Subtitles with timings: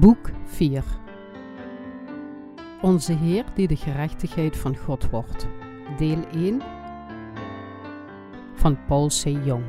[0.00, 0.84] Boek 4
[2.80, 5.46] Onze Heer die de gerechtigheid van God wordt.
[5.98, 6.62] Deel 1
[8.54, 9.24] van Paul C.
[9.24, 9.64] Jong.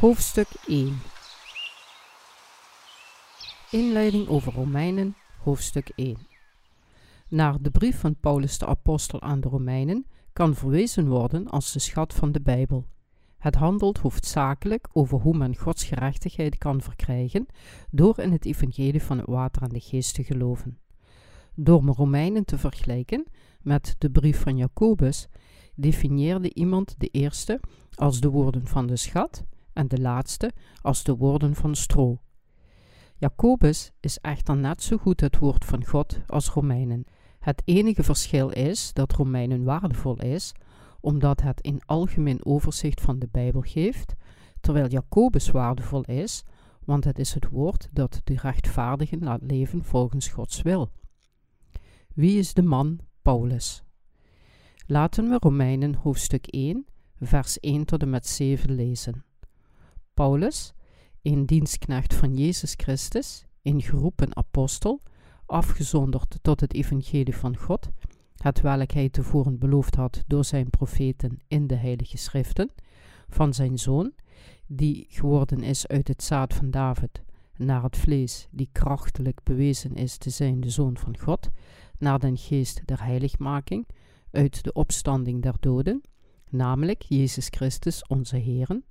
[0.00, 1.00] Hoofdstuk 1
[3.74, 6.16] Inleiding over Romeinen, hoofdstuk 1
[7.28, 11.78] Naar de brief van Paulus de Apostel aan de Romeinen kan verwezen worden als de
[11.78, 12.86] schat van de Bijbel.
[13.38, 17.46] Het handelt hoofdzakelijk over hoe men Gods gerechtigheid kan verkrijgen
[17.90, 20.78] door in het evangelie van het water en de geest te geloven.
[21.54, 23.26] Door Romeinen te vergelijken
[23.62, 25.28] met de brief van Jacobus,
[25.74, 27.60] definieerde iemand de eerste
[27.94, 30.52] als de woorden van de schat en de laatste
[30.82, 32.18] als de woorden van stro.
[33.16, 37.04] Jacobus is echter net zo goed het woord van God als Romeinen.
[37.38, 40.52] Het enige verschil is dat Romeinen waardevol is,
[41.00, 44.14] omdat het in algemeen overzicht van de Bijbel geeft,
[44.60, 46.44] terwijl Jacobus waardevol is,
[46.84, 50.90] want het is het woord dat de rechtvaardigen laat leven volgens Gods wil.
[52.14, 53.84] Wie is de man Paulus?
[54.86, 56.86] Laten we Romeinen hoofdstuk 1,
[57.20, 59.24] vers 1 tot en met 7 lezen.
[60.14, 60.73] Paulus,
[61.24, 65.00] een dienstknecht van Jezus Christus, een geroepen apostel,
[65.46, 67.90] afgezonderd tot het evangelie van God,
[68.36, 72.70] het welk hij tevoren beloofd had door zijn profeten in de heilige schriften,
[73.28, 74.12] van zijn zoon,
[74.66, 77.22] die geworden is uit het zaad van David,
[77.56, 81.48] naar het vlees, die krachtelijk bewezen is te zijn de zoon van God,
[81.98, 83.86] naar den geest der heiligmaking,
[84.30, 86.02] uit de opstanding der doden,
[86.50, 88.84] namelijk Jezus Christus onze Heeren,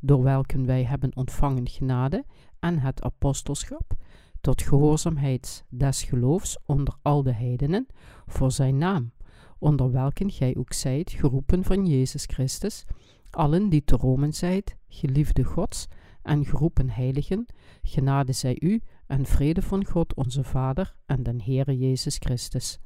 [0.00, 2.24] door welken wij hebben ontvangen genade
[2.58, 3.94] en het apostelschap,
[4.40, 7.86] tot gehoorzaamheid des geloofs onder al de heidenen,
[8.26, 9.12] voor zijn naam,
[9.58, 12.84] onder welken gij ook zijt, geroepen van Jezus Christus,
[13.30, 15.86] allen die te Rome zijt, geliefde Gods
[16.22, 17.46] en geroepen heiligen,
[17.82, 22.78] genade zij u en vrede van God onze Vader en den Heere Jezus Christus.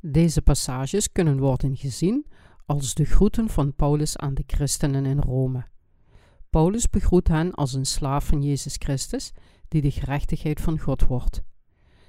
[0.00, 2.26] Deze passages kunnen worden gezien
[2.66, 5.64] als de groeten van Paulus aan de christenen in Rome.
[6.56, 9.32] Paulus begroet hen als een slaaf van Jezus Christus,
[9.68, 11.42] die de gerechtigheid van God wordt.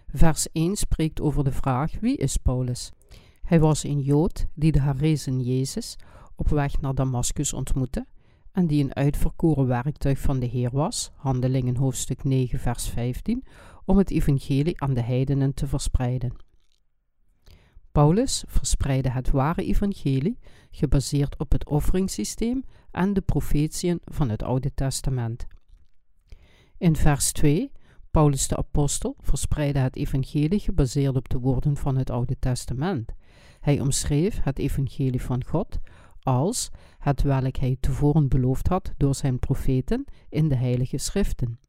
[0.07, 2.91] Vers 1 spreekt over de vraag: wie is Paulus?
[3.41, 5.95] Hij was een Jood die de herrezen Jezus
[6.35, 8.05] op weg naar Damascus ontmoette
[8.51, 13.43] en die een uitverkoren werktuig van de Heer was, Handelingen hoofdstuk 9, vers 15,
[13.85, 16.46] om het evangelie aan de heidenen te verspreiden.
[17.97, 20.39] Paulus verspreidde het ware evangelie,
[20.71, 25.47] gebaseerd op het offeringssysteem en de profetieën van het Oude Testament.
[26.77, 27.71] In vers 2,
[28.11, 33.13] Paulus de apostel verspreidde het evangelie gebaseerd op de woorden van het Oude Testament.
[33.59, 35.79] Hij omschreef het evangelie van God
[36.21, 41.59] als het welk hij tevoren beloofd had door zijn profeten in de heilige schriften.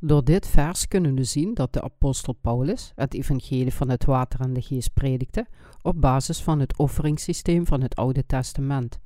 [0.00, 4.40] Door dit vers kunnen we zien dat de apostel Paulus het evangelie van het water
[4.40, 5.46] en de geest predikte
[5.82, 8.98] op basis van het offeringssysteem van het Oude Testament.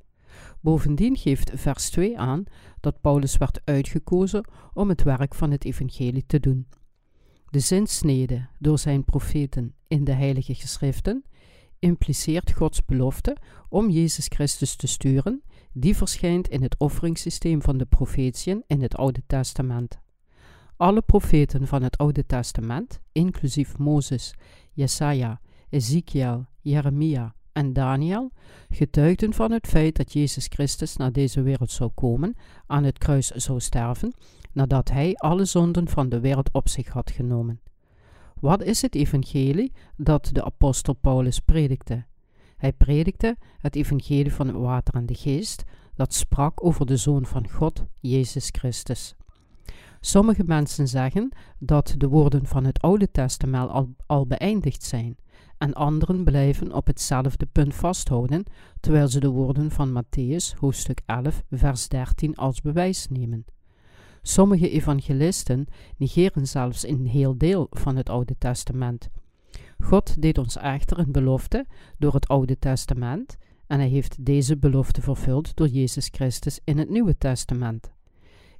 [0.61, 2.43] Bovendien geeft vers 2 aan
[2.79, 6.67] dat Paulus werd uitgekozen om het werk van het evangelie te doen.
[7.49, 11.23] De zinsnede door zijn profeten in de heilige geschriften
[11.79, 13.37] impliceert Gods belofte
[13.69, 18.95] om Jezus Christus te sturen, die verschijnt in het offeringssysteem van de profetieën in het
[18.95, 20.00] Oude Testament.
[20.81, 24.33] Alle profeten van het Oude Testament, inclusief Mozes,
[24.71, 28.31] Jesaja, Ezekiel, Jeremia en Daniel,
[28.69, 33.27] getuigden van het feit dat Jezus Christus naar deze wereld zou komen, aan het kruis
[33.27, 34.13] zou sterven,
[34.51, 37.61] nadat hij alle zonden van de wereld op zich had genomen.
[38.39, 42.05] Wat is het evangelie dat de apostel Paulus predikte?
[42.57, 45.63] Hij predikte het evangelie van het water en de geest,
[45.95, 49.15] dat sprak over de Zoon van God, Jezus Christus.
[50.03, 55.17] Sommige mensen zeggen dat de woorden van het Oude Testament al, al beëindigd zijn,
[55.57, 58.43] en anderen blijven op hetzelfde punt vasthouden,
[58.79, 63.45] terwijl ze de woorden van Matthäus, hoofdstuk 11, vers 13 als bewijs nemen.
[64.21, 65.67] Sommige evangelisten
[65.97, 69.09] negeren zelfs een heel deel van het Oude Testament.
[69.79, 71.65] God deed ons echter een belofte
[71.97, 73.37] door het Oude Testament
[73.67, 77.91] en hij heeft deze belofte vervuld door Jezus Christus in het Nieuwe Testament.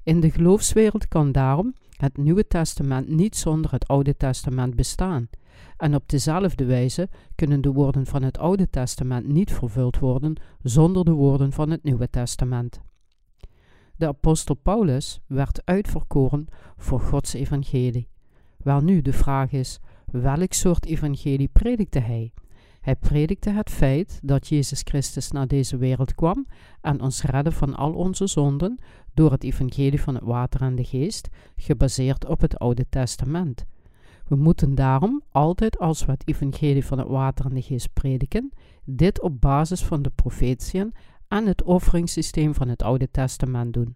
[0.02, 5.28] In de geloofswereld kan daarom het Nieuwe Testament niet zonder het Oude Testament bestaan.
[5.76, 11.04] En op dezelfde wijze kunnen de woorden van het Oude Testament niet vervuld worden zonder
[11.04, 12.80] de woorden van het Nieuwe Testament.
[13.96, 16.46] De apostel Paulus werd uitverkoren
[16.76, 18.08] voor Gods evangelie.
[18.56, 22.32] Wel nu, de vraag is: welk soort evangelie predikte hij?
[22.82, 26.46] Hij predikte het feit dat Jezus Christus naar deze wereld kwam
[26.80, 28.78] en ons redde van al onze zonden
[29.14, 33.64] door het evangelie van het water en de geest, gebaseerd op het Oude Testament.
[34.28, 38.52] We moeten daarom altijd als we het evangelie van het water en de geest prediken,
[38.84, 40.94] dit op basis van de profetieën
[41.28, 43.94] en het offeringssysteem van het Oude Testament doen.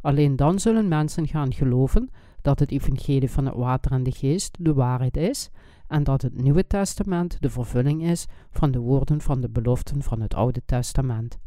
[0.00, 2.10] Alleen dan zullen mensen gaan geloven
[2.42, 5.50] dat het evangelie van het water en de geest de waarheid is
[5.86, 10.20] en dat het Nieuwe Testament de vervulling is van de woorden van de beloften van
[10.20, 11.38] het Oude Testament.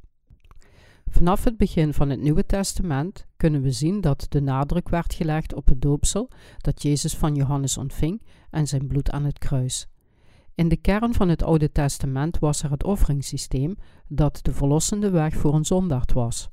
[1.09, 5.53] Vanaf het begin van het Nieuwe Testament kunnen we zien dat de nadruk werd gelegd
[5.53, 9.87] op het doopsel dat Jezus van Johannes ontving en zijn bloed aan het kruis.
[10.55, 13.75] In de kern van het Oude Testament was er het offeringssysteem
[14.07, 16.49] dat de verlossende weg voor een zondaard was.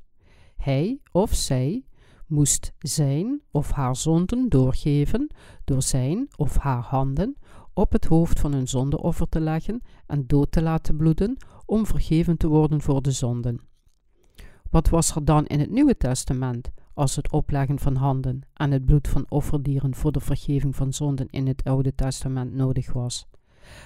[0.57, 1.85] Hij of zij
[2.27, 5.31] moest zijn of haar zonden doorgeven
[5.65, 7.37] door zijn of haar handen
[7.75, 11.37] op het hoofd van hun zondeoffer te leggen en dood te laten bloeden
[11.67, 13.61] om vergeven te worden voor de zonden.
[14.71, 18.85] Wat was er dan in het Nieuwe Testament als het opleggen van handen en het
[18.85, 23.27] bloed van offerdieren voor de vergeving van zonden in het Oude Testament nodig was?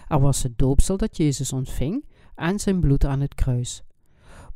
[0.08, 2.04] Er was het doopsel dat Jezus ontving
[2.34, 3.82] en zijn bloed aan het kruis.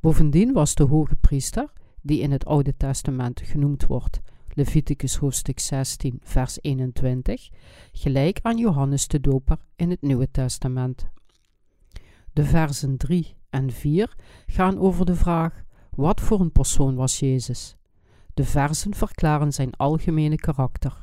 [0.00, 4.20] Bovendien was de hoge priester, die in het Oude Testament genoemd wordt,
[4.54, 7.50] Leviticus hoofdstuk 16, vers 21,
[7.93, 11.06] gelijk aan Johannes de Doper in het Nieuwe Testament.
[12.32, 14.14] De versen 3 en 4
[14.46, 17.76] gaan over de vraag: wat voor een persoon was Jezus?
[18.34, 21.00] De versen verklaren zijn algemene karakter.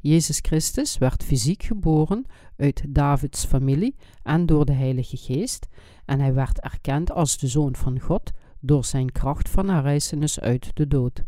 [0.00, 2.24] Jezus Christus werd fysiek geboren
[2.56, 5.66] uit Davids familie en door de Heilige Geest,
[6.04, 10.70] en hij werd erkend als de Zoon van God door zijn kracht van herrijzenis uit
[10.74, 11.24] de dood.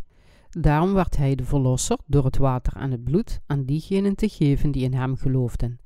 [0.51, 4.71] Daarom werd hij de verlosser door het water en het bloed aan diegenen te geven
[4.71, 5.79] die in hem geloofden.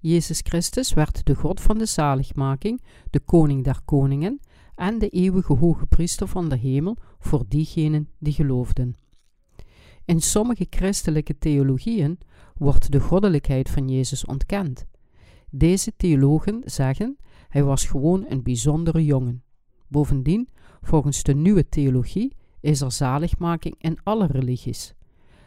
[0.00, 4.40] Jezus Christus werd de God van de zaligmaking, de koning der koningen
[4.74, 8.96] en de eeuwige hoge priester van de hemel voor diegenen die geloofden.
[10.04, 12.18] In sommige christelijke theologieën
[12.56, 14.86] wordt de goddelijkheid van Jezus ontkend.
[15.50, 17.16] Deze theologen zeggen
[17.48, 19.42] hij was gewoon een bijzondere jongen.
[19.88, 20.48] Bovendien,
[20.82, 22.36] volgens de nieuwe theologie,
[22.66, 24.94] is er zaligmaking in alle religies.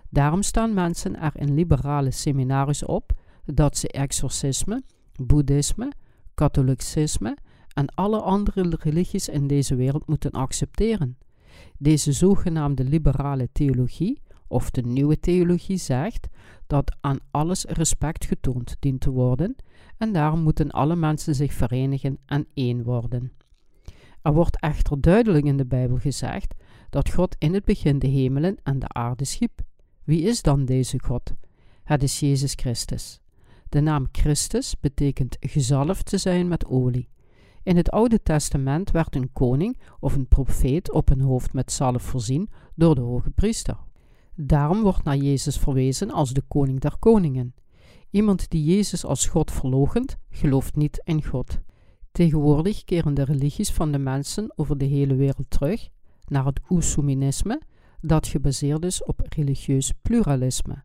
[0.10, 3.12] Daarom staan mensen er in liberale seminaries op
[3.46, 4.82] dat ze exorcisme,
[5.16, 5.92] boeddhisme,
[6.34, 7.38] katholicisme
[7.74, 11.18] en alle andere religies in deze wereld moeten accepteren.
[11.78, 16.28] Deze zogenaamde liberale theologie, of de nieuwe theologie, zegt
[16.68, 19.56] dat aan alles respect getoond dient te worden
[19.98, 23.32] en daarom moeten alle mensen zich verenigen en één worden.
[24.22, 26.54] Er wordt echter duidelijk in de Bijbel gezegd
[26.90, 29.62] dat God in het begin de hemelen en de aarde schiep.
[30.04, 31.34] Wie is dan deze God?
[31.84, 33.20] Het is Jezus Christus.
[33.70, 37.10] De naam Christus betekent gezalfd te zijn met olie.
[37.64, 42.04] In het Oude Testament werd een koning of een profeet op een hoofd met zalf
[42.04, 43.78] voorzien door de hoge priester.
[44.36, 47.54] Daarom wordt naar Jezus verwezen als de koning der koningen.
[48.10, 51.60] Iemand die Jezus als God verloochent, gelooft niet in God.
[52.12, 55.90] Tegenwoordig keren de religies van de mensen over de hele wereld terug
[56.30, 57.62] naar het Oesuminisme,
[58.02, 60.84] dat gebaseerd is op religieus pluralisme.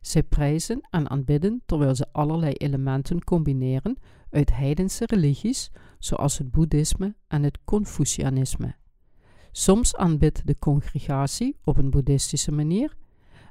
[0.00, 3.96] Zij prijzen en aanbidden terwijl ze allerlei elementen combineren
[4.30, 8.74] uit heidense religies, zoals het boeddhisme en het Confucianisme.
[9.52, 12.96] Soms aanbidt de congregatie op een boeddhistische manier,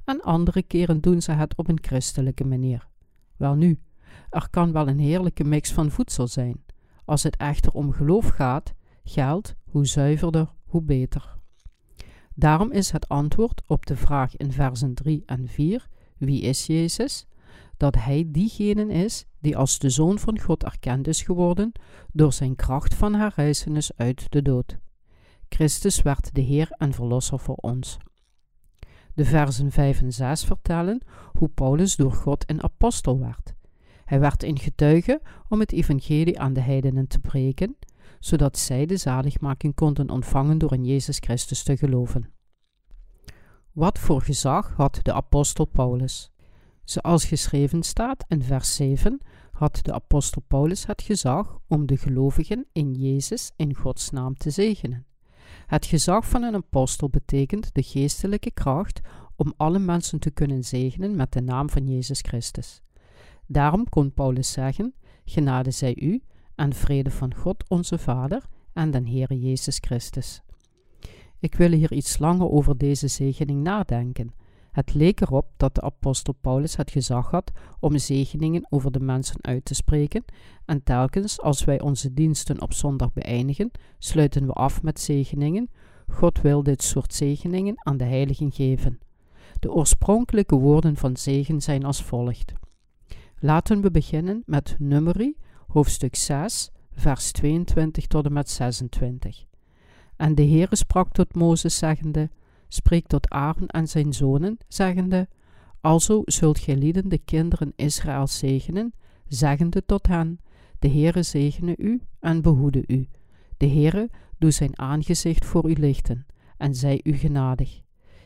[0.06, 2.88] en andere keren doen ze het op een christelijke manier.
[3.38, 3.80] Welnu,
[4.30, 6.64] er kan wel een heerlijke mix van voedsel zijn.
[7.06, 11.36] Als het echter om geloof gaat, geldt hoe zuiverder, hoe beter.
[12.36, 15.88] Daarom is het antwoord op de vraag in versen 3 en 4:
[16.18, 17.28] Wie is Jezus?
[17.78, 21.72] Dat hij diegene is die als de Zoon van God erkend is geworden
[22.12, 24.78] door zijn kracht van herrijzenis uit de dood.
[25.50, 27.98] Christus werd de Heer en Verlosser voor ons.
[29.14, 31.02] De versen 5 en 6 vertellen
[31.34, 33.54] hoe Paulus door God een apostel werd.
[34.06, 37.76] Hij werd een getuige om het evangelie aan de heidenen te breken,
[38.24, 42.34] zodat zij de zaligmaking konden ontvangen door in Jezus Christus te geloven.
[43.72, 46.32] Wat voor gezag had de apostel Paulus?
[46.84, 52.66] Zoals geschreven staat in vers 7, had de apostel Paulus het gezag om de gelovigen
[52.72, 55.06] in Jezus in Gods naam te zegenen.
[55.66, 59.02] Het gezag van een apostel betekent de geestelijke kracht
[59.36, 62.82] om alle mensen te kunnen zegenen met de naam van Jezus Christus.
[63.48, 64.94] Daarom kon Paulus zeggen:
[65.26, 66.24] Genade zij u
[66.56, 68.44] en vrede van God onze Vader
[68.74, 70.42] en den Heere Jezus Christus.
[71.40, 74.34] Ik wil hier iets langer over deze zegening nadenken
[74.74, 79.38] Het leek erop dat de apostel Paulus het gezag had om zegeningen over de mensen
[79.42, 80.26] uit te spreken,
[80.66, 85.70] en telkens als wij onze diensten op zondag beëindigen, sluiten we af met zegeningen.
[86.08, 89.00] God wil dit soort zegeningen aan de heiligen geven.
[89.60, 92.54] De oorspronkelijke woorden van zegen zijn als volgt.
[93.40, 95.36] Laten we beginnen met Numeri,
[95.74, 99.46] hoofdstuk 6, vers 22 tot en met 26.
[100.16, 102.30] En de Heere sprak tot Mozes, zeggende:
[102.68, 105.28] Spreek tot Aaron en zijn zonen, zeggende:
[105.82, 108.94] Alzo zult gij lieden de kinderen Israël zegenen,
[109.28, 110.40] zeggende tot hen:
[110.80, 113.08] De Heere zegene u en behoede u.
[113.58, 116.26] De Heere doe zijn aangezicht voor u lichten
[116.58, 117.82] en zij u genadig.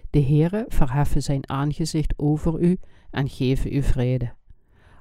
[0.09, 2.79] De Heere verheffen zijn aangezicht over u
[3.11, 4.33] en geven u vrede.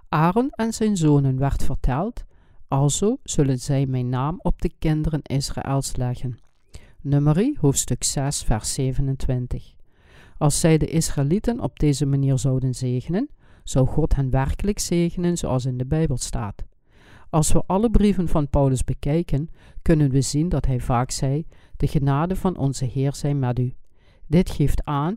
[0.09, 2.25] Aaron en zijn zonen werd verteld,
[2.69, 6.39] alzo zullen zij mijn naam op de kinderen Israëls leggen.
[7.01, 9.75] Numeri, hoofdstuk 6, vers 27.
[10.39, 13.29] Als zij de Israëlieten op deze manier zouden zegenen,
[13.65, 16.65] zou God hen werkelijk zegenen zoals in de Bijbel staat.
[17.31, 19.51] Als we alle brieven van Paulus bekijken,
[19.83, 21.47] kunnen we zien dat hij vaak zei:
[21.77, 23.75] De genade van onze Heer zij met u.
[24.27, 25.17] Dit geeft aan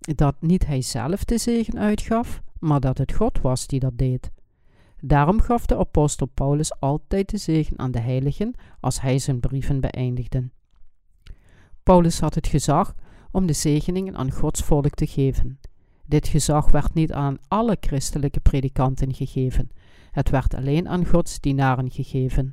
[0.00, 4.30] dat niet hij zelf de zegen uitgaf, maar dat het God was die dat deed.
[5.02, 9.80] Daarom gaf de apostel Paulus altijd de zegen aan de heiligen als hij zijn brieven
[9.80, 10.50] beëindigde.
[11.82, 12.94] Paulus had het gezag
[13.30, 15.60] om de zegeningen aan Gods volk te geven.
[16.06, 19.70] Dit gezag werd niet aan alle christelijke predikanten gegeven,
[20.10, 22.52] het werd alleen aan Gods dienaren gegeven.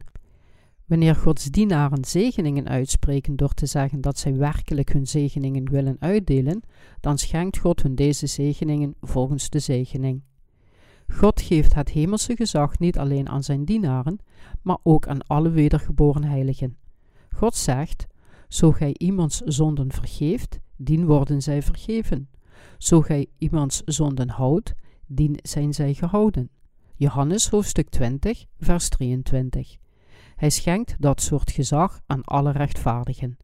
[0.85, 6.61] Wanneer Gods dienaren zegeningen uitspreken door te zeggen dat zij werkelijk hun zegeningen willen uitdelen,
[6.99, 10.21] dan schenkt God hun deze zegeningen volgens de zegening.
[11.07, 14.19] God geeft het hemelse gezag niet alleen aan zijn dienaren,
[14.61, 16.77] maar ook aan alle wedergeboren heiligen.
[17.29, 18.07] God zegt:
[18.47, 22.29] Zo gij iemands zonden vergeeft, dien worden zij vergeven.
[22.77, 24.73] Zo gij iemands zonden houdt,
[25.07, 26.49] dien zijn zij gehouden.
[26.95, 29.77] Johannes hoofdstuk 20, vers 23.
[30.35, 33.37] Hij schenkt dat soort gezag aan alle rechtvaardigen.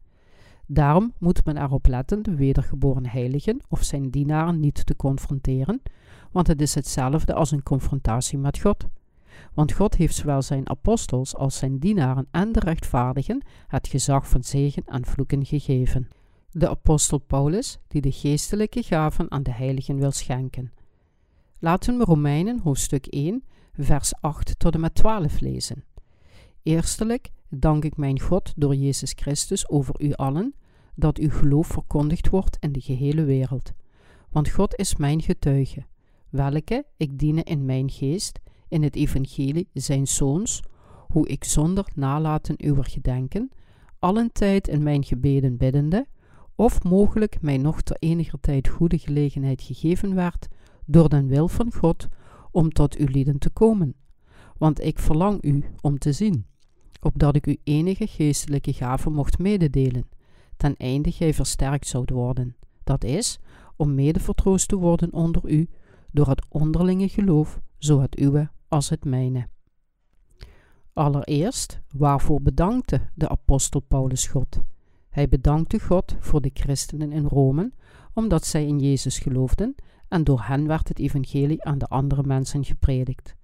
[0.66, 5.82] Daarom moet men erop letten de wedergeboren heiligen of zijn dienaren niet te confronteren,
[6.34, 8.86] want het is hetzelfde als een confrontatie met God.
[9.52, 14.44] Want God heeft zowel zijn apostels als zijn dienaren en de rechtvaardigen het gezag van
[14.44, 16.08] zegen en vloeken gegeven.
[16.50, 20.72] De apostel Paulus, die de geestelijke gaven aan de heiligen wil schenken.
[21.58, 25.84] Laten we Romeinen hoofdstuk 1, vers 8 tot en met 12 lezen.
[26.62, 30.54] Eerstelijk dank ik mijn God door Jezus Christus over u allen,
[30.94, 33.72] dat uw geloof verkondigd wordt in de gehele wereld.
[34.30, 35.84] Want God is mijn getuige,
[36.34, 40.62] welke ik diene in mijn geest, in het evangelie zijn zoons,
[41.08, 43.50] hoe ik zonder nalaten uwer gedenken,
[43.98, 46.06] allen tijd in mijn gebeden biddende,
[46.54, 50.48] of mogelijk mij nog ter eniger tijd goede gelegenheid gegeven werd,
[50.86, 52.08] door den wil van God,
[52.50, 53.94] om tot uw lieden te komen.
[54.58, 56.46] Want ik verlang u om te zien,
[57.00, 60.08] opdat ik u enige geestelijke gaven mocht mededelen,
[60.56, 63.38] ten einde gij versterkt zoudt worden, dat is,
[63.76, 65.68] om mede vertroost te worden onder u,
[66.14, 69.48] door het onderlinge geloof, zo het uwe als het mijne.
[70.92, 74.60] Allereerst, waarvoor bedankte de apostel Paulus God?
[75.08, 77.72] Hij bedankte God voor de christenen in Rome,
[78.12, 79.74] omdat zij in Jezus geloofden
[80.08, 83.36] en door hen werd het evangelie aan de andere mensen gepredikt.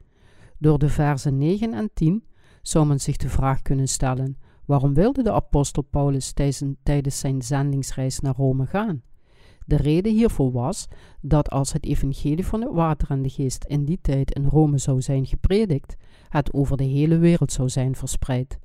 [0.58, 2.24] Door de versen 9 en 10
[2.62, 6.32] zou men zich de vraag kunnen stellen: waarom wilde de apostel Paulus
[6.82, 9.02] tijdens zijn zendingsreis naar Rome gaan?
[9.70, 10.86] De reden hiervoor was
[11.20, 14.78] dat als het evangelie van het water en de geest in die tijd in Rome
[14.78, 15.96] zou zijn gepredikt,
[16.28, 18.58] het over de hele wereld zou zijn verspreid.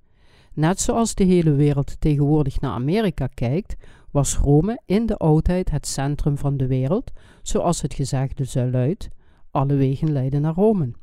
[0.53, 3.75] Net zoals de hele wereld tegenwoordig naar Amerika kijkt,
[4.11, 9.09] was Rome in de oudheid het centrum van de wereld, zoals het gezegde zo luidt:
[9.51, 10.93] alle wegen leiden naar Rome.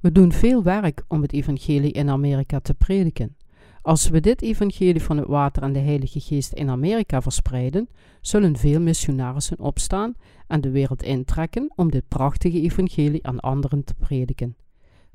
[0.00, 3.36] We doen veel werk om het evangelie in Amerika te prediken.
[3.84, 7.88] Als we dit evangelie van het water en de Heilige Geest in Amerika verspreiden,
[8.20, 10.14] zullen veel missionarissen opstaan
[10.46, 14.56] en de wereld intrekken om dit prachtige evangelie aan anderen te prediken.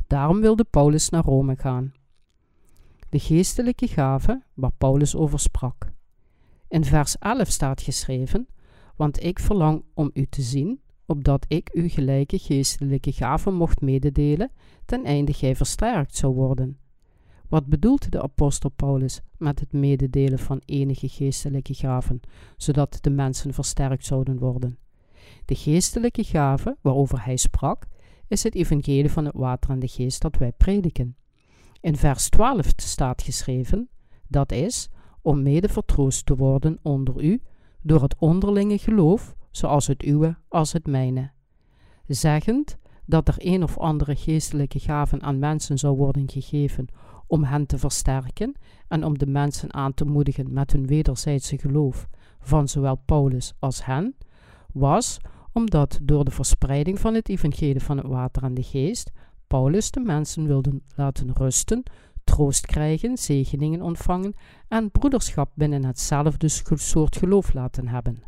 [0.07, 1.93] Daarom wilde Paulus naar Rome gaan.
[3.09, 5.91] De geestelijke gave waar Paulus over sprak.
[6.67, 8.47] In vers 11 staat geschreven:
[8.95, 14.51] Want ik verlang om u te zien, opdat ik u gelijke geestelijke gaven mocht mededelen,
[14.85, 16.78] ten einde gij versterkt zou worden.
[17.49, 22.19] Wat bedoelt de apostel Paulus met het mededelen van enige geestelijke gaven,
[22.57, 24.77] zodat de mensen versterkt zouden worden?
[25.45, 27.87] De geestelijke gave waarover hij sprak,
[28.27, 31.15] is het evangelie van het water en de geest dat wij prediken.
[31.81, 33.89] In vers 12 staat geschreven,
[34.27, 34.89] dat is,
[35.21, 37.41] om mede vertroost te worden onder u,
[37.81, 41.31] door het onderlinge geloof, zoals het uwe als het mijne.
[42.07, 46.87] Zeggend dat er een of andere geestelijke gaven aan mensen zou worden gegeven
[47.29, 48.55] om hen te versterken
[48.87, 52.07] en om de mensen aan te moedigen met hun wederzijdse geloof
[52.39, 54.15] van zowel Paulus als hen,
[54.73, 55.17] was
[55.53, 59.11] omdat door de verspreiding van het evangelie van het water en de geest
[59.47, 61.83] Paulus de mensen wilde laten rusten,
[62.23, 64.33] troost krijgen, zegeningen ontvangen
[64.67, 68.23] en broederschap binnen hetzelfde soort geloof laten hebben.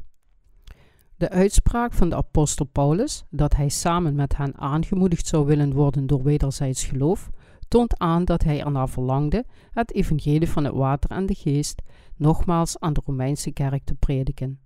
[1.15, 6.08] De uitspraak van de apostel Paulus dat hij samen met hen aangemoedigd zou willen worden
[6.08, 7.29] door wederzijds geloof,
[7.72, 11.82] toont aan dat hij ernaar verlangde het evangelie van het water en de geest
[12.16, 14.60] nogmaals aan de Romeinse kerk te prediken.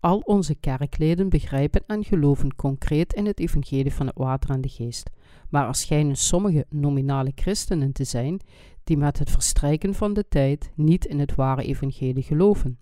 [0.00, 4.68] Al onze kerkleden begrijpen en geloven concreet in het evangelie van het water en de
[4.68, 5.10] geest,
[5.48, 8.40] maar er schijnen sommige nominale christenen te zijn
[8.84, 12.78] die met het verstrijken van de tijd niet in het ware evangelie geloven.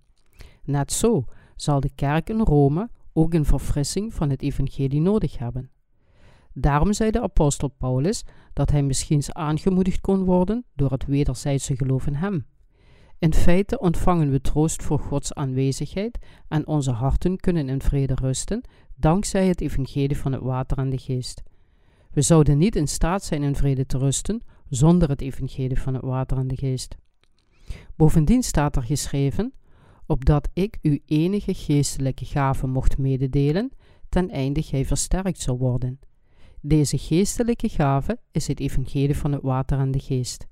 [0.64, 5.70] Net zo zal de kerk in Rome ook een verfrissing van het evangelie nodig hebben.
[6.58, 12.06] Daarom zei de apostel Paulus dat hij misschien aangemoedigd kon worden door het wederzijdse geloof
[12.06, 12.46] in hem.
[13.18, 18.64] In feite ontvangen we troost voor Gods aanwezigheid en onze harten kunnen in vrede rusten
[18.94, 21.42] dankzij het evangelie van het water en de geest.
[22.10, 26.02] We zouden niet in staat zijn in vrede te rusten zonder het evangelie van het
[26.02, 26.96] water en de geest.
[27.96, 29.52] Bovendien staat er geschreven,
[30.06, 33.72] opdat ik u enige geestelijke gaven mocht mededelen,
[34.08, 35.98] ten einde gij versterkt zou worden.
[36.68, 40.46] Deze geestelijke gave is het evangelie van het water en de geest.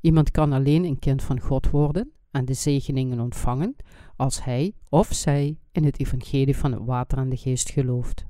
[0.00, 3.76] Iemand kan alleen een kind van God worden en de zegeningen ontvangen
[4.16, 8.24] als hij of zij in het evangelie van het water en de geest gelooft.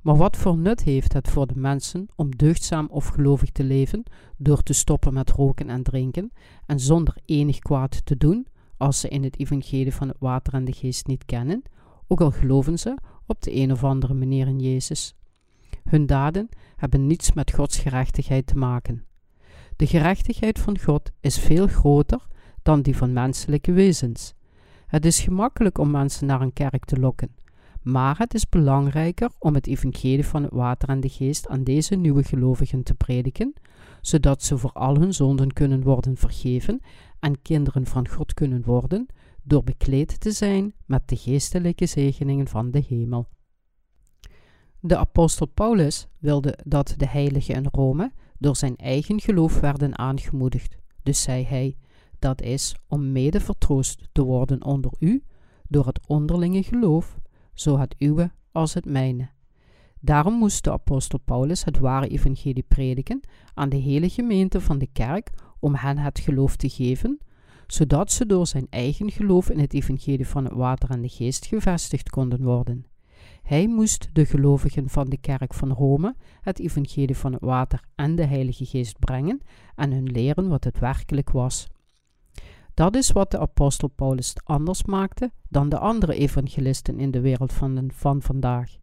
[0.00, 4.02] Maar wat voor nut heeft het voor de mensen om deugdzaam of gelovig te leven
[4.36, 6.32] door te stoppen met roken en drinken
[6.66, 10.64] en zonder enig kwaad te doen als ze in het evangelie van het water en
[10.64, 11.62] de geest niet kennen,
[12.06, 15.14] ook al geloven ze op de een of andere manier in Jezus?
[15.84, 19.04] Hun daden hebben niets met Gods gerechtigheid te maken.
[19.76, 22.26] De gerechtigheid van God is veel groter
[22.62, 24.34] dan die van menselijke wezens.
[24.86, 27.34] Het is gemakkelijk om mensen naar een kerk te lokken,
[27.82, 31.94] maar het is belangrijker om het evangelie van het water en de geest aan deze
[31.94, 33.52] nieuwe gelovigen te prediken,
[34.00, 36.80] zodat ze voor al hun zonden kunnen worden vergeven
[37.20, 39.06] en kinderen van God kunnen worden,
[39.42, 43.28] door bekleed te zijn met de geestelijke zegeningen van de hemel.
[44.86, 50.76] De apostel Paulus wilde dat de heiligen in Rome door zijn eigen geloof werden aangemoedigd.
[51.02, 51.76] Dus zei hij:
[52.18, 55.22] Dat is om mede vertroost te worden onder u
[55.68, 57.18] door het onderlinge geloof,
[57.54, 59.28] zo het uwe als het mijne.
[60.00, 63.20] Daarom moest de apostel Paulus het ware evangelie prediken
[63.54, 67.18] aan de hele gemeente van de kerk om hen het geloof te geven,
[67.66, 71.46] zodat ze door zijn eigen geloof in het evangelie van het water en de geest
[71.46, 72.86] gevestigd konden worden.
[73.44, 78.14] Hij moest de gelovigen van de kerk van Rome het evangelie van het water en
[78.14, 79.40] de Heilige Geest brengen
[79.74, 81.66] en hun leren wat het werkelijk was.
[82.74, 87.52] Dat is wat de apostel Paulus anders maakte dan de andere evangelisten in de wereld
[87.52, 88.76] van, van vandaag.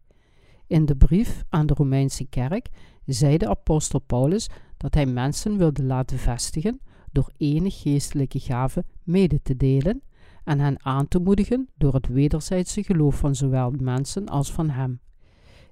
[0.66, 2.68] In de brief aan de Romeinse kerk
[3.06, 6.80] zei de apostel Paulus dat hij mensen wilde laten vestigen
[7.12, 10.02] door enig geestelijke gave mede te delen
[10.44, 15.00] en hen aan te moedigen door het wederzijdse geloof van zowel mensen als van hem.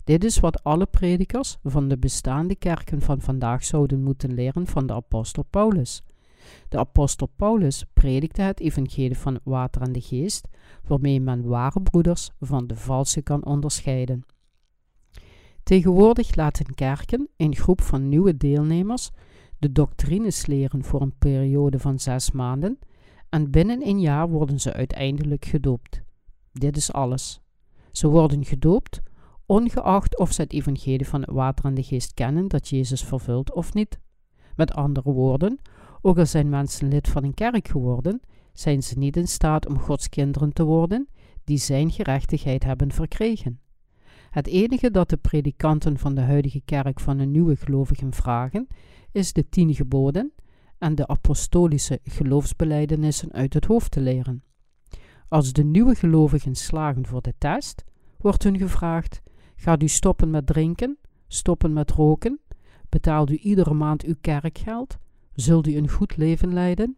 [0.05, 4.87] Dit is wat alle predikers van de bestaande kerken van vandaag zouden moeten leren van
[4.87, 6.03] de apostel Paulus.
[6.69, 10.49] De apostel Paulus predikte het evangelie van water en de geest,
[10.87, 14.25] waarmee men ware broeders van de valse kan onderscheiden.
[15.63, 19.11] Tegenwoordig laten kerken, een groep van nieuwe deelnemers,
[19.59, 22.79] de doctrines leren voor een periode van zes maanden
[23.31, 26.03] en binnen een jaar worden ze uiteindelijk gedoopt.
[26.53, 27.41] Dit is alles.
[27.93, 29.01] Ze worden gedoopt,
[29.47, 33.53] ongeacht of ze het evangelie van het water en de geest kennen dat Jezus vervult
[33.53, 34.01] of niet.
[34.57, 35.59] Met andere woorden,
[36.01, 38.21] ook al zijn mensen lid van een kerk geworden,
[38.53, 41.09] zijn ze niet in staat om Gods kinderen te worden
[41.45, 43.61] die zijn gerechtigheid hebben verkregen.
[44.31, 48.67] Het enige dat de predikanten van de huidige kerk van een nieuwe gelovigen vragen,
[49.13, 50.33] is de tien geboden
[50.81, 54.43] en de apostolische geloofsbelijdenissen uit het hoofd te leren.
[55.29, 57.85] Als de nieuwe gelovigen slagen voor de test,
[58.19, 59.23] wordt hun gevraagd:
[59.57, 62.41] gaat u stoppen met drinken, stoppen met roken,
[62.89, 64.99] betaalt u iedere maand uw kerkgeld,
[65.35, 66.97] zult u een goed leven leiden?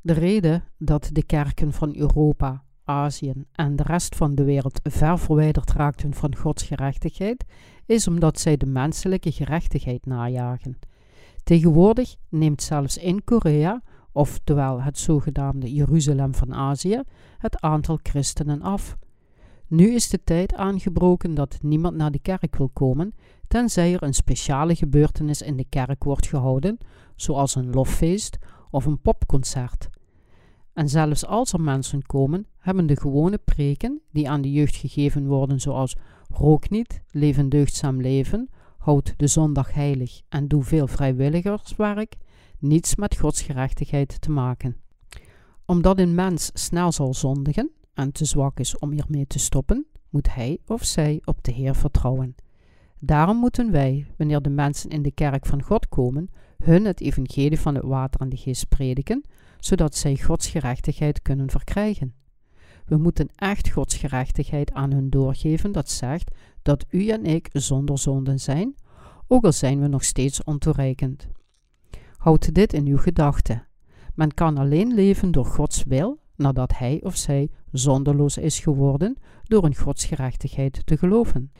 [0.00, 5.18] De reden dat de kerken van Europa, Azië en de rest van de wereld ver
[5.18, 7.44] verwijderd raakten van Gods gerechtigheid,
[7.86, 10.78] is omdat zij de menselijke gerechtigheid najagen
[11.44, 17.02] Tegenwoordig neemt zelfs in Korea oftewel het zogenaamde Jeruzalem van Azië,
[17.38, 18.96] het aantal christenen af.
[19.66, 23.14] Nu is de tijd aangebroken dat niemand naar de kerk wil komen,
[23.48, 26.78] tenzij er een speciale gebeurtenis in de kerk wordt gehouden,
[27.16, 28.38] zoals een loffeest
[28.70, 29.88] of een popconcert.
[30.72, 35.26] En zelfs als er mensen komen, hebben de gewone preken die aan de jeugd gegeven
[35.26, 35.96] worden, zoals
[36.28, 38.48] rook niet, leef deugdzaam leven,
[38.82, 42.16] houd de zondag heilig en doe veel vrijwilligerswerk,
[42.58, 44.76] niets met Gods gerechtigheid te maken.
[45.64, 50.34] Omdat een mens snel zal zondigen en te zwak is om hiermee te stoppen, moet
[50.34, 52.34] hij of zij op de Heer vertrouwen.
[52.98, 56.30] Daarom moeten wij, wanneer de mensen in de kerk van God komen,
[56.64, 59.24] hun het evangelie van het water en de geest prediken,
[59.58, 62.14] zodat zij Gods gerechtigheid kunnen verkrijgen.
[62.84, 66.30] We moeten echt Gods gerechtigheid aan hun doorgeven, dat zegt
[66.62, 68.74] dat u en ik zonder zonden zijn,
[69.26, 71.28] ook al zijn we nog steeds ontoereikend.
[72.16, 73.66] Houd dit in uw gedachten.
[74.14, 79.64] Men kan alleen leven door Gods wil, nadat hij of zij zonderloos is geworden door
[79.64, 81.52] in Gods gerechtigheid te geloven.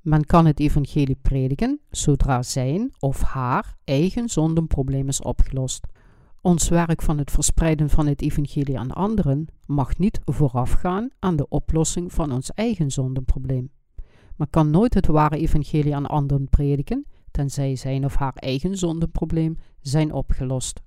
[0.00, 5.86] Men kan het evangelie prediken zodra zijn of haar eigen zondenprobleem is opgelost.
[6.40, 11.48] Ons werk van het verspreiden van het evangelie aan anderen mag niet voorafgaan aan de
[11.48, 13.70] oplossing van ons eigen zondenprobleem.
[14.38, 19.58] Men kan nooit het ware evangelie aan anderen prediken, tenzij zijn of haar eigen zondenprobleem
[19.80, 20.80] zijn opgelost.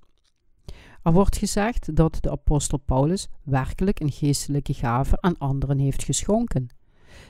[1.02, 6.66] Er wordt gezegd dat de apostel Paulus werkelijk een geestelijke gave aan anderen heeft geschonken.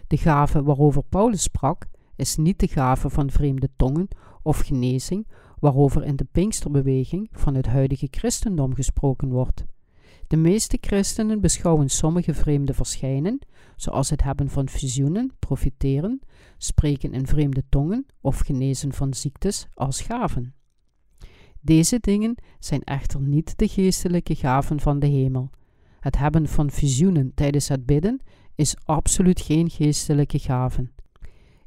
[0.06, 4.08] De gave waarover Paulus sprak, is niet de gave van vreemde tongen
[4.42, 5.26] of genezing,
[5.58, 9.64] waarover in de Pinksterbeweging van het huidige christendom gesproken wordt.
[10.32, 13.38] De meeste christenen beschouwen sommige vreemde verschijnen,
[13.76, 16.20] zoals het hebben van visioenen, profiteren,
[16.58, 20.54] spreken in vreemde tongen of genezen van ziektes, als gaven.
[21.60, 25.50] Deze dingen zijn echter niet de geestelijke gaven van de hemel.
[26.00, 28.20] Het hebben van visioenen tijdens het bidden
[28.54, 30.92] is absoluut geen geestelijke gaven.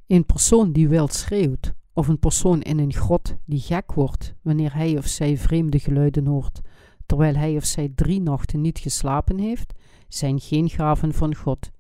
[0.08, 4.74] Een persoon die wild schreeuwt, of een persoon in een grot die gek wordt wanneer
[4.74, 6.62] hij of zij vreemde geluiden hoort,
[7.06, 9.74] terwijl hij of zij drie nachten niet geslapen heeft,
[10.08, 11.72] zijn geen gaven van God.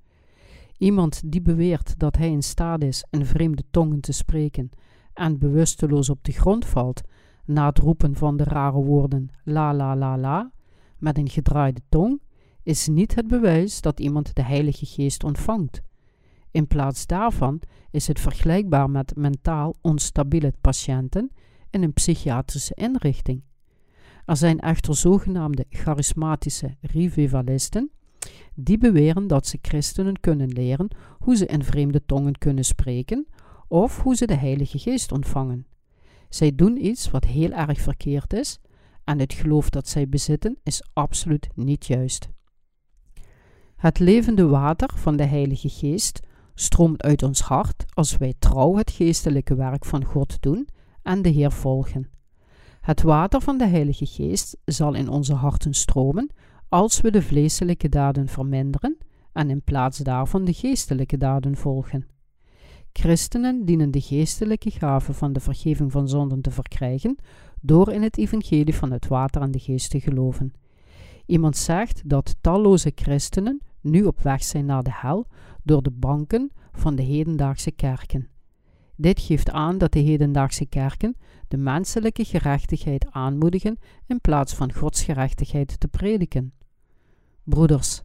[0.77, 4.69] Iemand die beweert dat hij in staat is in vreemde tongen te spreken
[5.13, 7.01] en bewusteloos op de grond valt
[7.45, 10.51] na het roepen van de rare woorden la la la la
[10.97, 12.21] met een gedraaide tong,
[12.63, 15.81] is niet het bewijs dat iemand de Heilige Geest ontvangt.
[16.51, 17.61] In plaats daarvan
[17.91, 21.31] is het vergelijkbaar met mentaal onstabiele patiënten
[21.69, 23.43] in een psychiatrische inrichting.
[24.25, 27.91] Er zijn echter zogenaamde charismatische revivalisten
[28.55, 30.87] die beweren dat ze christenen kunnen leren
[31.19, 33.27] hoe ze in vreemde tongen kunnen spreken
[33.67, 35.67] of hoe ze de Heilige Geest ontvangen.
[36.29, 38.59] Zij doen iets wat heel erg verkeerd is
[39.03, 42.29] en het geloof dat zij bezitten is absoluut niet juist.
[43.75, 46.19] Het levende water van de Heilige Geest
[46.53, 50.67] stroomt uit ons hart als wij trouw het geestelijke werk van God doen
[51.01, 52.14] en de Heer volgen.
[52.85, 56.29] Het water van de Heilige Geest zal in onze harten stromen
[56.69, 58.97] als we de vleeselijke daden verminderen
[59.33, 62.07] en in plaats daarvan de geestelijke daden volgen.
[62.93, 67.15] Christenen dienen de geestelijke gave van de vergeving van zonden te verkrijgen
[67.61, 70.53] door in het evangelie van het water en de geest te geloven.
[71.25, 75.27] Iemand zegt dat talloze christenen nu op weg zijn naar de hel
[75.63, 78.29] door de banken van de hedendaagse kerken.
[78.97, 81.15] Dit geeft aan dat de hedendaagse kerken
[81.47, 86.53] de menselijke gerechtigheid aanmoedigen in plaats van Gods gerechtigheid te prediken.
[87.43, 88.03] Broeders,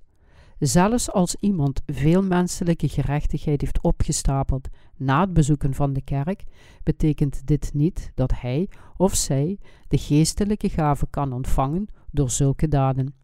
[0.58, 6.44] zelfs als iemand veel menselijke gerechtigheid heeft opgestapeld na het bezoeken van de kerk,
[6.82, 13.14] betekent dit niet dat hij of zij de geestelijke gave kan ontvangen door zulke daden.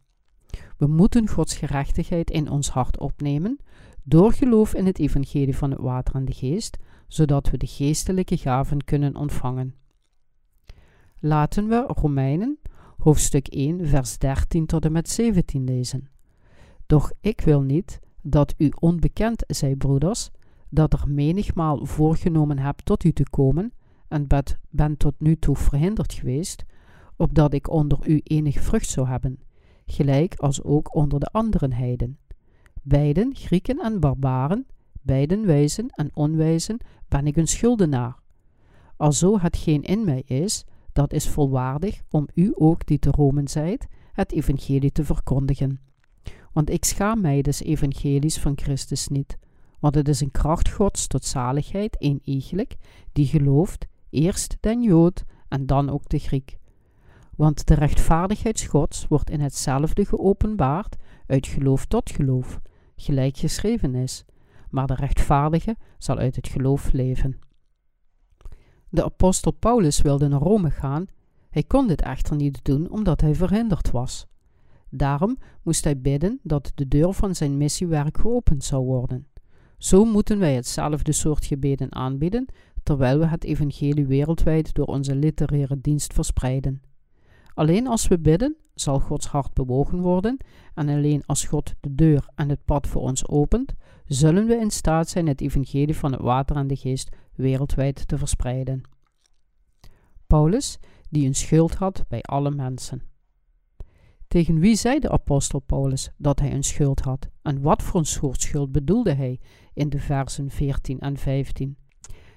[0.76, 3.58] We moeten Gods gerechtigheid in ons hart opnemen
[4.02, 8.36] door geloof in het evangelie van het water en de geest, zodat we de geestelijke
[8.36, 9.74] gaven kunnen ontvangen.
[11.18, 12.58] Laten we Romeinen
[12.98, 16.08] hoofdstuk 1 vers 13 tot en met 17 lezen.
[16.86, 20.30] Doch ik wil niet dat u onbekend zij, broeders,
[20.68, 23.72] dat er menigmaal voorgenomen heb tot u te komen,
[24.08, 24.26] en
[24.70, 26.64] ben, tot nu toe verhinderd geweest,
[27.16, 29.38] opdat ik onder u enige vrucht zou hebben,
[29.86, 32.18] gelijk als ook onder de anderen heiden.
[32.82, 34.66] Beiden, Grieken en barbaren,
[35.06, 38.16] beiden wijzen en onwijzen, ben ik een schuldenaar.
[38.96, 43.48] Alzo het geen in mij is, dat is volwaardig om u ook die te Romen
[43.48, 45.80] zijt, het evangelie te verkondigen.
[46.52, 49.38] Want ik schaam mij des evangelies van Christus niet,
[49.80, 52.76] want het is een kracht Gods tot zaligheid eenegelijk,
[53.12, 56.58] die gelooft, eerst den Jood en dan ook de Griek.
[57.36, 62.60] Want de rechtvaardigheid Gods wordt in hetzelfde geopenbaard uit geloof tot geloof,
[62.96, 64.24] gelijk geschreven is.
[64.70, 67.38] Maar de rechtvaardige zal uit het geloof leven.
[68.88, 71.06] De apostel Paulus wilde naar Rome gaan.
[71.50, 74.26] Hij kon dit echter niet doen omdat hij verhinderd was.
[74.90, 79.26] Daarom moest hij bidden dat de deur van zijn missiewerk geopend zou worden.
[79.78, 82.46] Zo moeten wij hetzelfde soort gebeden aanbieden,
[82.82, 86.82] terwijl we het evangelie wereldwijd door onze literaire dienst verspreiden.
[87.56, 90.36] Alleen als we bidden, zal Gods hart bewogen worden,
[90.74, 94.70] en alleen als God de deur en het pad voor ons opent, zullen we in
[94.70, 98.80] staat zijn het evangelie van het water en de geest wereldwijd te verspreiden.
[100.26, 100.78] Paulus,
[101.10, 103.02] die een schuld had bij alle mensen.
[104.28, 108.06] Tegen wie zei de apostel Paulus dat hij een schuld had en wat voor een
[108.06, 109.40] soort schuld bedoelde hij
[109.74, 111.76] in de versen 14 en 15?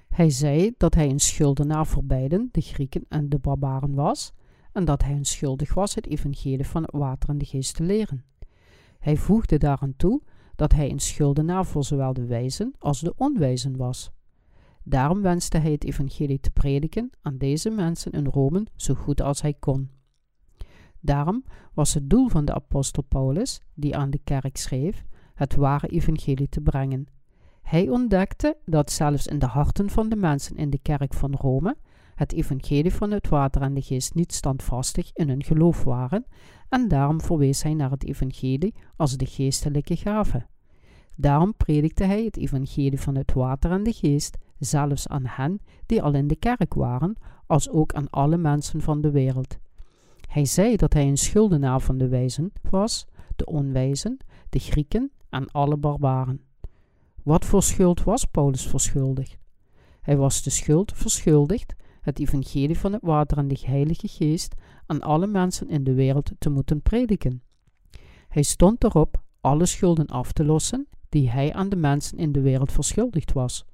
[0.08, 4.32] Hij zei dat hij een schuldenaar voor beiden, de Grieken en de barbaren was,
[4.84, 8.24] dat hij schuldig was het evangelie van het water en de geest te leren.
[8.98, 10.22] Hij voegde daaraan toe
[10.56, 14.10] dat hij een schuldenaar voor zowel de wijzen als de onwijzen was.
[14.82, 19.42] Daarom wenste hij het evangelie te prediken aan deze mensen in Rome zo goed als
[19.42, 19.90] hij kon.
[21.00, 25.86] Daarom was het doel van de apostel Paulus, die aan de kerk schreef, het ware
[25.86, 27.06] evangelie te brengen.
[27.62, 31.76] Hij ontdekte dat zelfs in de harten van de mensen in de kerk van Rome
[32.20, 36.24] het evangelie van het water en de geest niet standvastig in hun geloof waren,
[36.68, 40.46] en daarom verwees hij naar het evangelie als de geestelijke gave.
[41.16, 46.02] Daarom predikte hij het evangelie van het water en de geest, zelfs aan hen die
[46.02, 49.58] al in de kerk waren, als ook aan alle mensen van de wereld.
[50.28, 53.06] Hij zei dat hij een schuldenaar van de wijzen was,
[53.36, 54.16] de onwijzen,
[54.48, 56.40] de Grieken en alle barbaren.
[57.22, 59.38] Wat voor schuld was Paulus verschuldigd?
[60.00, 64.54] Hij was de schuld verschuldigd het evangelie van het water en de Heilige Geest
[64.86, 67.42] aan alle mensen in de wereld te moeten prediken.
[68.28, 72.40] Hij stond erop alle schulden af te lossen die hij aan de mensen in de
[72.40, 73.64] wereld verschuldigd was.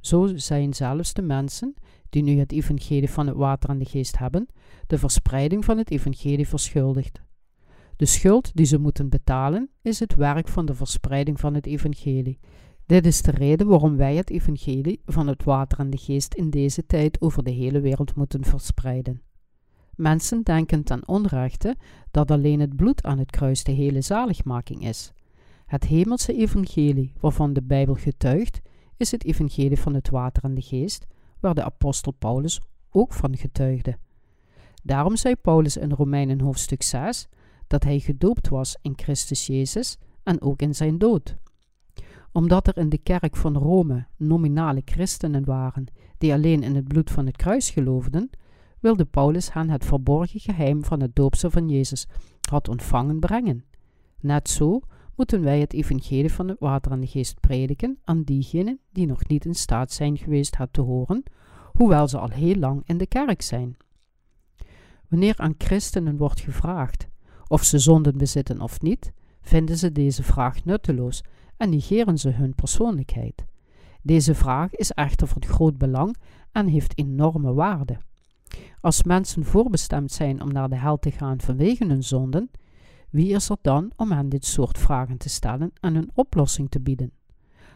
[0.00, 1.74] Zo zijn zelfs de mensen
[2.10, 4.46] die nu het evangelie van het water en de geest hebben,
[4.86, 7.20] de verspreiding van het evangelie verschuldigd.
[7.96, 12.38] De schuld die ze moeten betalen is het werk van de verspreiding van het evangelie.
[12.92, 16.50] Dit is de reden waarom wij het evangelie van het water en de geest in
[16.50, 19.22] deze tijd over de hele wereld moeten verspreiden.
[19.96, 21.76] Mensen denken ten onrechte
[22.10, 25.12] dat alleen het bloed aan het kruis de hele zaligmaking is.
[25.66, 28.60] Het hemelse evangelie waarvan de Bijbel getuigt,
[28.96, 31.06] is het evangelie van het water en de geest,
[31.40, 33.98] waar de apostel Paulus ook van getuigde.
[34.82, 37.28] Daarom zei Paulus in Romeinen hoofdstuk 6
[37.66, 41.36] dat hij gedoopt was in Christus Jezus en ook in zijn dood
[42.32, 45.86] omdat er in de kerk van Rome nominale christenen waren
[46.18, 48.30] die alleen in het bloed van het kruis geloofden,
[48.80, 52.06] wilde Paulus hen het verborgen geheim van het doopsel van Jezus
[52.50, 53.64] had ontvangen brengen.
[54.20, 54.80] Net zo
[55.14, 59.28] moeten wij het evangelie van het water en de geest prediken aan diegenen die nog
[59.28, 61.22] niet in staat zijn geweest het te horen,
[61.72, 63.76] hoewel ze al heel lang in de kerk zijn.
[65.08, 67.08] Wanneer aan christenen wordt gevraagd
[67.48, 71.22] of ze zonden bezitten of niet, vinden ze deze vraag nutteloos
[71.62, 73.44] en negeren ze hun persoonlijkheid.
[74.02, 76.16] Deze vraag is echter van groot belang
[76.52, 77.98] en heeft enorme waarde.
[78.80, 82.50] Als mensen voorbestemd zijn om naar de hel te gaan vanwege hun zonden,
[83.10, 86.80] wie is er dan om hen dit soort vragen te stellen en een oplossing te
[86.80, 87.12] bieden?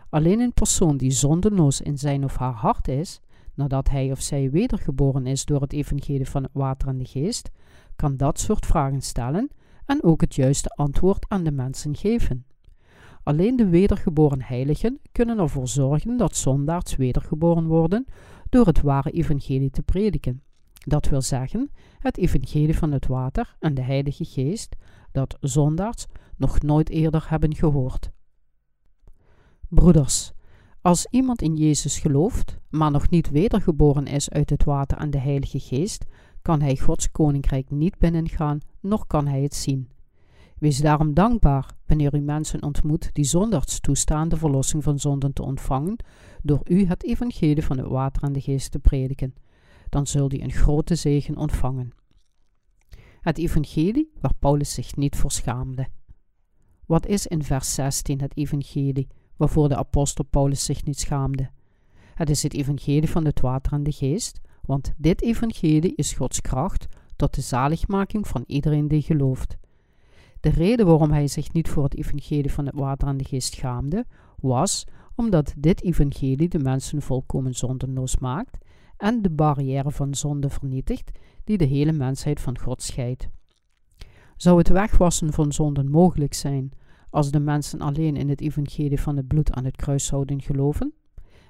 [0.09, 3.21] Alleen een persoon die zondeloos in zijn of haar hart is,
[3.55, 7.51] nadat hij of zij wedergeboren is door het evangelie van het water en de geest,
[7.97, 9.51] kan dat soort vragen stellen
[9.85, 12.45] en ook het juiste antwoord aan de mensen geven.
[13.27, 18.07] Alleen de wedergeboren heiligen kunnen ervoor zorgen dat zondaars wedergeboren worden
[18.49, 20.43] door het ware evangelie te prediken.
[20.73, 24.77] Dat wil zeggen, het evangelie van het water en de Heilige Geest,
[25.13, 28.11] dat zondaars nog nooit eerder hebben gehoord.
[29.69, 30.33] Broeders,
[30.81, 35.21] als iemand in Jezus gelooft, maar nog niet wedergeboren is uit het water en de
[35.21, 36.05] Heilige Geest,
[36.43, 39.95] kan hij Gods koninkrijk niet binnengaan, noch kan hij het zien.
[40.59, 45.43] Wees daarom dankbaar wanneer u mensen ontmoet die zondags toestaan de verlossing van zonden te
[45.43, 45.97] ontvangen,
[46.43, 49.35] door u het evangelie van het water en de geest te prediken.
[49.89, 51.93] Dan zult u een grote zegen ontvangen.
[53.21, 55.89] Het evangelie waar Paulus zich niet voor schaamde.
[56.87, 61.51] Wat is in vers 16 het evangelie waarvoor de apostel Paulus zich niet schaamde?
[62.15, 66.41] Het is het evangelie van het water en de geest, want dit evangelie is Gods
[66.41, 69.57] kracht tot de zaligmaking van iedereen die gelooft.
[70.47, 73.55] De reden waarom hij zich niet voor het evangelie van het water en de geest
[73.55, 74.07] schaamde,
[74.41, 78.59] was omdat dit evangelie de mensen volkomen zondenloos maakt
[78.97, 81.11] en de barrière van zonde vernietigt
[81.45, 83.29] die de hele mensheid van God scheidt.
[84.37, 86.71] Zou het wegwassen van zonden mogelijk zijn
[87.11, 90.95] als de mensen alleen in het evangelie van het bloed aan het kruis zouden geloven?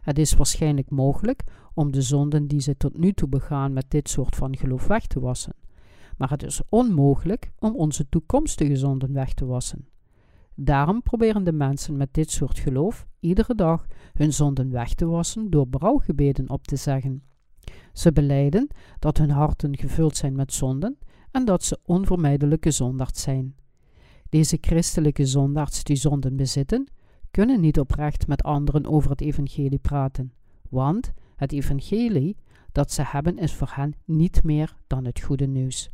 [0.00, 1.42] Het is waarschijnlijk mogelijk
[1.74, 5.06] om de zonden die ze tot nu toe begaan met dit soort van geloof weg
[5.06, 5.65] te wassen.
[6.16, 9.88] Maar het is onmogelijk om onze toekomstige zonden weg te wassen.
[10.54, 15.50] Daarom proberen de mensen met dit soort geloof iedere dag hun zonden weg te wassen
[15.50, 17.22] door berouwgebeden op te zeggen.
[17.92, 20.98] Ze beleiden dat hun harten gevuld zijn met zonden
[21.30, 23.54] en dat ze onvermijdelijke zondaars zijn.
[24.28, 26.88] Deze christelijke zondaars die zonden bezitten,
[27.30, 30.32] kunnen niet oprecht met anderen over het evangelie praten,
[30.70, 32.36] want het evangelie
[32.72, 35.90] dat ze hebben is voor hen niet meer dan het goede nieuws.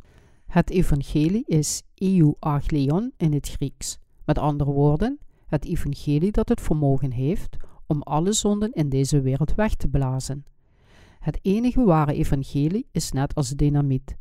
[0.53, 3.99] Het evangelie is euagleion in het Grieks.
[4.25, 9.55] Met andere woorden, het evangelie dat het vermogen heeft om alle zonden in deze wereld
[9.55, 10.45] weg te blazen.
[11.19, 14.15] Het enige ware evangelie is net als dynamiet.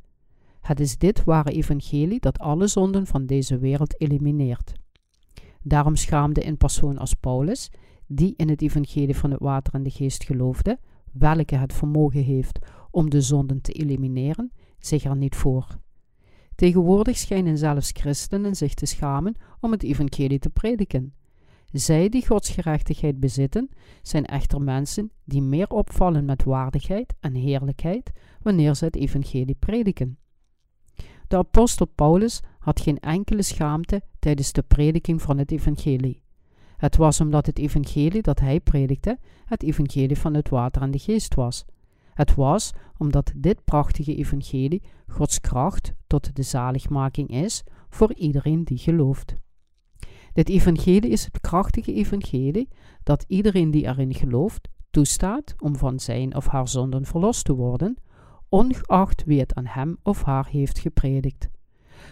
[0.60, 4.72] Het is dit ware evangelie dat alle zonden van deze wereld elimineert.
[5.62, 7.70] Daarom schaamde een persoon als Paulus,
[8.06, 10.78] die in het evangelie van het water en de geest geloofde,
[11.12, 12.58] welke het vermogen heeft
[12.90, 15.80] om de zonden te elimineren, zich er niet voor.
[16.54, 21.14] Tegenwoordig schijnen zelfs christenen zich te schamen om het evangelie te prediken.
[21.72, 23.70] Zij die Gods gerechtigheid bezitten,
[24.02, 28.10] zijn echter mensen die meer opvallen met waardigheid en heerlijkheid
[28.42, 30.18] wanneer ze het evangelie prediken.
[31.28, 36.22] De apostel Paulus had geen enkele schaamte tijdens de prediking van het evangelie.
[36.76, 40.98] Het was omdat het evangelie dat hij predikte het evangelie van het water en de
[40.98, 41.64] geest was.
[42.14, 48.78] Het was omdat dit prachtige evangelie Gods kracht tot de zaligmaking is voor iedereen die
[48.78, 49.36] gelooft.
[50.32, 52.68] Dit evangelie is het krachtige evangelie
[53.02, 57.96] dat iedereen die erin gelooft toestaat om van zijn of haar zonden verlost te worden,
[58.48, 61.50] ongeacht wie het aan hem of haar heeft gepredikt.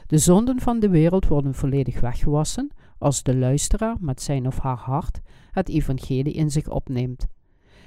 [0.07, 4.77] De zonden van de wereld worden volledig weggewassen als de luisteraar met zijn of haar
[4.77, 7.27] hart het evangelie in zich opneemt.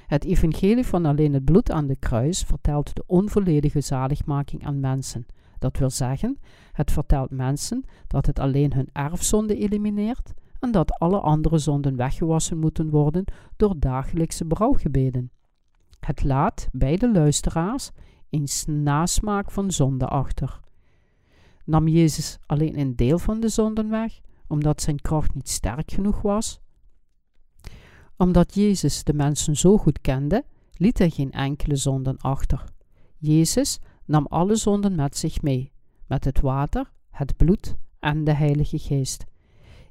[0.06, 5.26] Het evangelie van alleen het bloed aan de kruis vertelt de onvolledige zaligmaking aan mensen.
[5.58, 6.38] Dat wil zeggen,
[6.72, 12.58] het vertelt mensen dat het alleen hun erfzonde elimineert en dat alle andere zonden weggewassen
[12.58, 13.24] moeten worden
[13.56, 15.30] door dagelijkse brouwgebeden.
[16.00, 17.90] Het laat bij de luisteraars
[18.30, 20.60] een nasmaak van zonde achter.
[21.64, 26.22] Nam Jezus alleen een deel van de zonden weg, omdat zijn kracht niet sterk genoeg
[26.22, 26.60] was?
[28.16, 30.44] Omdat Jezus de mensen zo goed kende,
[30.76, 32.64] liet hij geen enkele zonden achter.
[33.18, 35.72] Jezus nam alle zonden met zich mee,
[36.06, 39.24] met het water, het bloed en de Heilige Geest.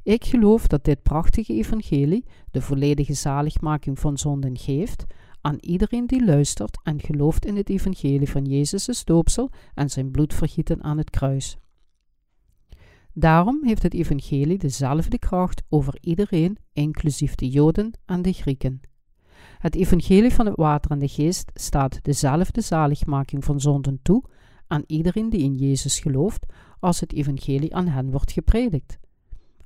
[0.04, 5.06] Ik geloof dat dit prachtige evangelie de volledige zaligmaking van zonden geeft
[5.42, 10.84] aan iedereen die luistert en gelooft in het evangelie van Jezus' doopsel en zijn bloedvergieten
[10.84, 11.58] aan het kruis.
[13.14, 18.82] Daarom heeft het evangelie dezelfde kracht over iedereen, inclusief de Joden en de Grieken.
[19.60, 24.24] Het evangelie van het water en de geest staat dezelfde zaligmaking van zonden toe
[24.68, 26.46] aan iedereen die in Jezus gelooft,
[26.80, 29.00] als het evangelie aan hen wordt gepredikt.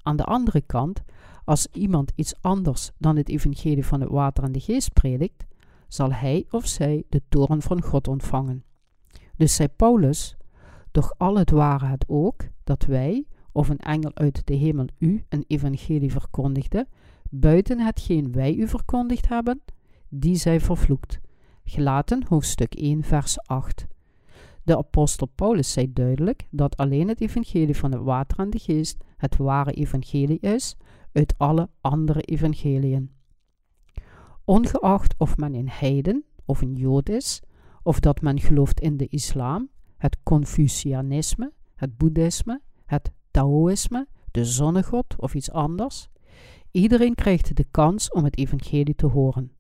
[0.02, 1.04] Aan de andere kant,
[1.46, 5.46] als iemand iets anders dan het evangelie van het water en de geest predikt,
[5.88, 8.64] zal hij of zij de toren van God ontvangen.
[9.36, 10.38] Dus zei Paulus:
[10.92, 13.26] Doch al het ware het ook dat wij,
[13.58, 16.88] of een engel uit de hemel u een evangelie verkondigde,
[17.30, 19.62] buiten hetgeen wij u verkondigd hebben,
[20.10, 21.20] die zij vervloekt.
[21.64, 23.88] Gelaten hoofdstuk 1 vers 8.
[24.64, 29.04] De apostel Paulus zei duidelijk dat alleen het evangelie van het water en de geest
[29.18, 30.76] het ware evangelie is
[31.12, 33.12] uit alle andere evangeliën.
[34.46, 37.42] Ongeacht of men een heiden of een jood is,
[37.84, 45.16] of dat men gelooft in de islam, het Confucianisme, het boeddhisme, het Taoïsme, de zonnegod
[45.18, 46.08] of iets anders,
[46.72, 49.52] iedereen krijgt de kans om het evangelie te horen.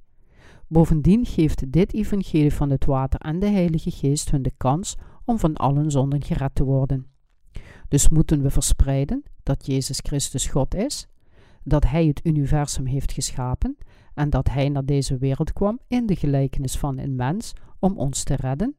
[0.67, 5.39] Bovendien geeft dit evangelie van het water en de Heilige Geest hun de kans om
[5.39, 7.07] van allen zonden gered te worden.
[7.87, 11.07] Dus moeten we verspreiden dat Jezus Christus God is,
[11.63, 13.77] dat Hij het universum heeft geschapen
[14.13, 18.23] en dat Hij naar deze wereld kwam in de gelijkenis van een mens om ons
[18.23, 18.75] te redden,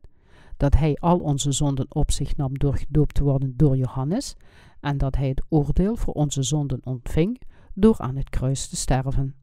[0.57, 4.37] dat Hij al onze zonden op zich nam door gedoopt te worden door Johannes
[4.81, 7.41] en dat Hij het oordeel voor onze zonden ontving
[7.74, 9.35] door aan het kruis te sterven.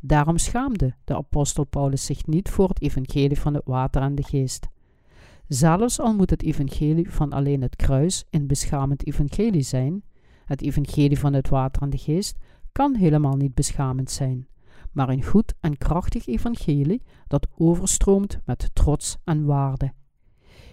[0.00, 4.22] Daarom schaamde de apostel Paulus zich niet voor het evangelie van het water en de
[4.22, 4.68] geest.
[5.48, 10.02] Zelfs al moet het evangelie van alleen het kruis een beschamend evangelie zijn,
[10.44, 12.38] het evangelie van het water en de geest
[12.72, 14.48] kan helemaal niet beschamend zijn,
[14.92, 19.92] maar een goed en krachtig evangelie dat overstroomt met trots en waarde.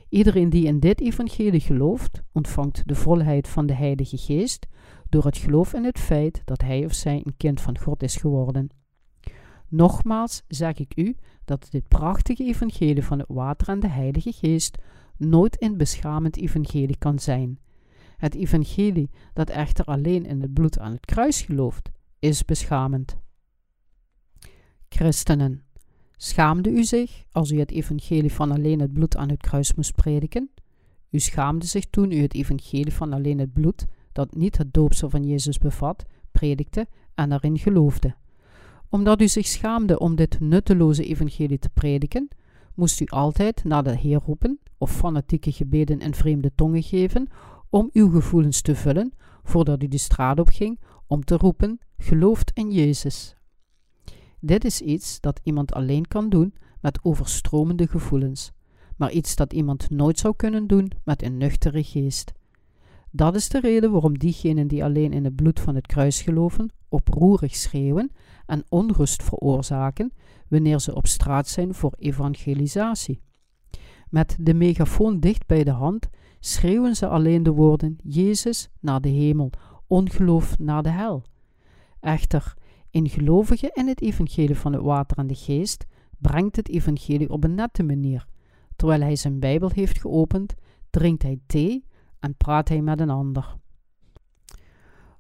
[0.10, 4.68] Iedereen die in dit evangelie gelooft, ontvangt de volheid van de Heilige Geest
[5.10, 8.16] door het geloof in het feit dat hij of zij een kind van God is
[8.16, 8.70] geworden.
[9.68, 14.78] Nogmaals zeg ik u dat dit prachtige evangelie van het water en de Heilige Geest
[15.18, 17.60] nooit een beschamend evangelie kan zijn.
[18.18, 21.89] Het evangelie dat echter alleen in het bloed aan het kruis gelooft,
[22.20, 23.18] is beschamend.
[24.89, 25.64] Christenen,
[26.18, 29.95] schaamde u zich als u het evangelie van alleen het bloed aan het kruis moest
[29.95, 30.49] prediken?
[31.09, 35.09] U schaamde zich toen u het evangelie van alleen het bloed, dat niet het doopsel
[35.09, 38.15] van Jezus bevat, predikte en erin geloofde.
[38.89, 42.28] Omdat u zich schaamde om dit nutteloze evangelie te prediken,
[42.74, 47.28] moest u altijd naar de Heer roepen of fanatieke gebeden in vreemde tongen geven
[47.70, 49.13] om uw gevoelens te vullen
[49.43, 53.36] voordat u de straat op ging om te roepen: gelooft in Jezus.
[54.39, 58.51] Dit is iets dat iemand alleen kan doen met overstromende gevoelens,
[58.95, 62.33] maar iets dat iemand nooit zou kunnen doen met een nuchtere geest.
[63.11, 66.71] Dat is de reden waarom diegenen die alleen in het bloed van het kruis geloven,
[66.89, 68.11] oproerig schreeuwen
[68.45, 70.13] en onrust veroorzaken
[70.47, 73.21] wanneer ze op straat zijn voor evangelisatie.
[74.09, 76.09] Met de megafoon dicht bij de hand
[76.39, 79.49] schreeuwen ze alleen de woorden Jezus naar de hemel,
[79.88, 81.23] ongeloof naar de hel.
[81.99, 82.53] Echter,
[82.98, 85.86] een gelovige in het evangelie van het water en de geest
[86.18, 88.28] brengt het evangelie op een nette manier.
[88.76, 90.54] Terwijl hij zijn Bijbel heeft geopend,
[90.89, 91.86] drinkt hij thee
[92.20, 93.56] en praat hij met een ander.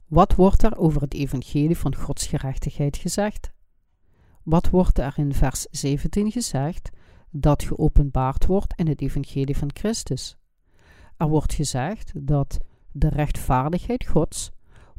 [0.07, 3.51] Wat wordt er over het evangelie van Gods gerechtigheid gezegd?
[4.43, 6.89] Wat wordt er in vers 17 gezegd
[7.29, 10.37] dat geopenbaard wordt in het evangelie van Christus?
[11.17, 12.57] Er wordt gezegd dat
[12.91, 14.51] de rechtvaardigheid Gods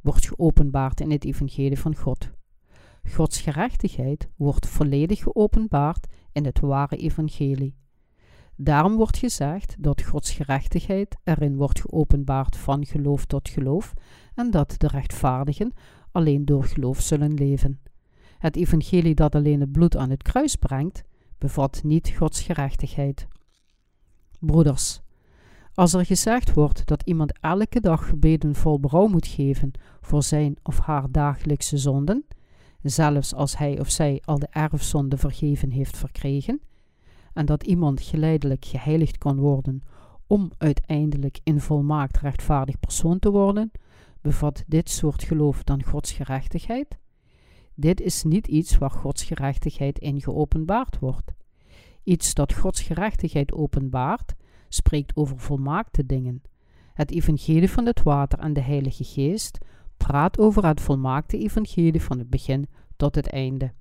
[0.02, 2.36] wordt geopenbaard in het evangelie van God.
[3.14, 7.76] Gods gerechtigheid wordt volledig geopenbaard in het ware evangelie.
[8.56, 13.94] Daarom wordt gezegd dat Gods gerechtigheid erin wordt geopenbaard van geloof tot geloof
[14.34, 15.72] en dat de rechtvaardigen
[16.12, 17.80] alleen door geloof zullen leven.
[18.38, 21.02] Het evangelie dat alleen het bloed aan het kruis brengt,
[21.38, 23.26] bevat niet Gods gerechtigheid.
[24.40, 25.00] Broeders,
[25.74, 30.56] als er gezegd wordt dat iemand elke dag gebeden vol berouw moet geven voor zijn
[30.62, 32.24] of haar dagelijkse zonden,
[32.82, 36.60] zelfs als hij of zij al de erfzonde vergeven heeft verkregen,
[37.32, 39.82] en dat iemand geleidelijk geheiligd kan worden
[40.26, 43.70] om uiteindelijk een volmaakt rechtvaardig persoon te worden,
[44.20, 46.98] bevat dit soort geloof dan Gods gerechtigheid?
[47.74, 51.32] Dit is niet iets waar Gods gerechtigheid in geopenbaard wordt.
[52.02, 54.34] Iets dat Gods gerechtigheid openbaart,
[54.68, 56.42] spreekt over volmaakte dingen.
[56.94, 59.58] Het evangelie van het water en de Heilige Geest
[59.98, 63.72] praat over het volmaakte evangelie van het begin tot het einde.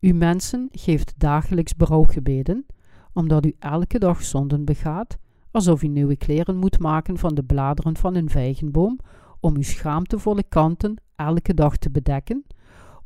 [0.00, 2.66] U mensen geeft dagelijks berouwgebeden,
[3.12, 5.16] omdat u elke dag zonden begaat,
[5.50, 8.98] alsof u nieuwe kleren moet maken van de bladeren van een vijgenboom,
[9.40, 12.44] om uw schaamtevolle kanten elke dag te bedekken,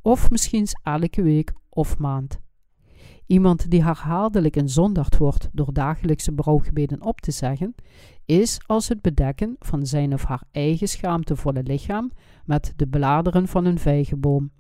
[0.03, 2.41] of misschien elke week of maand.
[3.26, 7.74] Iemand die herhaaldelijk een zondaard wordt door dagelijkse berouwgebeden op te zeggen,
[8.29, 12.11] is als het bedekken van zijn of haar eigen schaamtevolle lichaam
[12.45, 14.51] met de bladeren van een vijgenboom.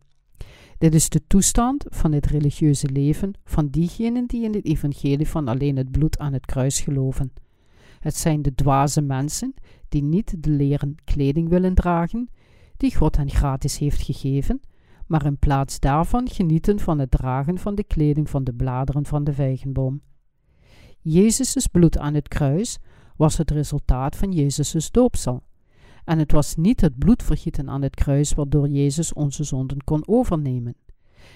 [0.78, 5.48] Dit is de toestand van het religieuze leven van diegenen die in het evangelie van
[5.48, 7.32] alleen het bloed aan het kruis geloven.
[7.98, 9.54] Het zijn de dwaze mensen
[9.88, 12.30] die niet de leren kleding willen dragen,
[12.76, 14.60] die God hen gratis heeft gegeven,
[15.06, 19.24] maar in plaats daarvan genieten van het dragen van de kleding van de bladeren van
[19.24, 20.00] de vijgenboom.
[21.00, 22.78] Jezus' bloed aan het kruis
[23.18, 25.42] was het resultaat van Jezus' doopsel.
[26.04, 30.76] En het was niet het bloedvergieten aan het kruis waardoor Jezus onze zonden kon overnemen.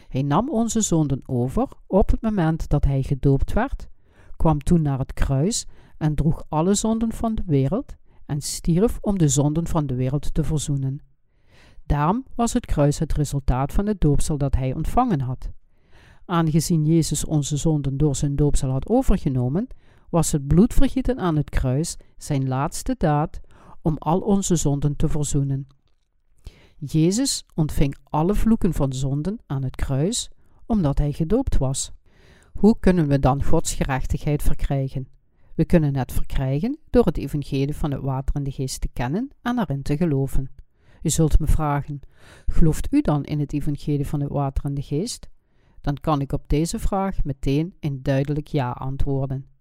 [0.09, 3.89] Hij nam onze zonden over op het moment dat hij gedoopt werd,
[4.37, 5.67] kwam toen naar het kruis
[5.99, 10.35] en droeg alle zonden van de wereld en stierf om de zonden van de wereld
[10.35, 11.01] te verzoenen.
[11.87, 15.51] Daarom was het kruis het resultaat van het doopsel dat hij ontvangen had.
[16.25, 19.67] Aangezien Jezus onze zonden door zijn doopsel had overgenomen,
[20.13, 23.41] was het bloedvergieten aan het kruis zijn laatste daad
[23.83, 25.67] om al onze zonden te verzoenen.
[26.79, 30.31] Jezus ontving alle vloeken van zonden aan het kruis,
[30.67, 31.93] omdat hij gedoopt was.
[32.53, 35.09] Hoe kunnen we dan Gods gerechtigheid verkrijgen?
[35.55, 39.31] We kunnen het verkrijgen door het evangelie van het water en de geest te kennen
[39.43, 40.51] en erin te geloven.
[41.03, 42.01] U zult me vragen:
[42.47, 45.29] gelooft u dan in het evangelie van het water en de geest?
[45.81, 49.52] Dan kan ik op deze vraag meteen een duidelijk ja antwoorden.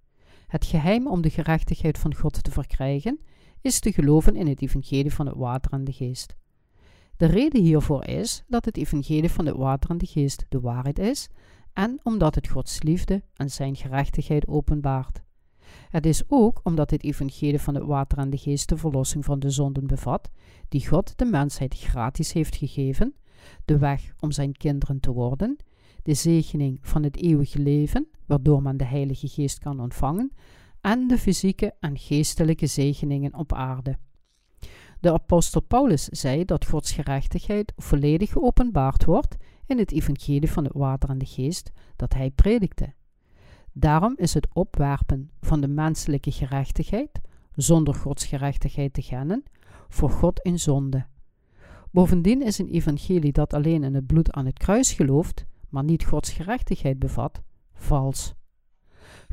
[0.52, 3.20] Het geheim om de gerechtigheid van God te verkrijgen
[3.62, 6.36] is te geloven in het evangelie van het water en de geest.
[7.18, 11.00] De reden hiervoor is dat het evangelie van het water en de geest de waarheid
[11.00, 11.30] is
[11.74, 15.22] en omdat het Gods liefde en zijn gerechtigheid openbaart.
[15.90, 19.40] Het is ook omdat het evangelie van het water en de geest de verlossing van
[19.40, 20.32] de zonden bevat,
[20.70, 23.14] die God de mensheid gratis heeft gegeven,
[23.66, 25.58] de weg om zijn kinderen te worden,
[26.04, 30.32] de zegening van het eeuwige leven, waardoor men de Heilige Geest kan ontvangen,
[30.82, 33.98] en de fysieke en geestelijke zegeningen op aarde.
[35.00, 40.74] De apostel Paulus zei dat Gods gerechtigheid volledig geopenbaard wordt in het evangelie van het
[40.74, 42.94] water en de geest dat hij predikte.
[43.72, 47.22] Daarom is het opwerpen van de menselijke gerechtigheid,
[47.56, 49.44] zonder Gods gerechtigheid te kennen,
[49.90, 51.06] voor God in zonde.
[51.92, 56.06] Bovendien is een evangelie dat alleen in het bloed aan het kruis gelooft, maar niet
[56.06, 57.42] Gods gerechtigheid bevat,
[57.82, 58.34] vals.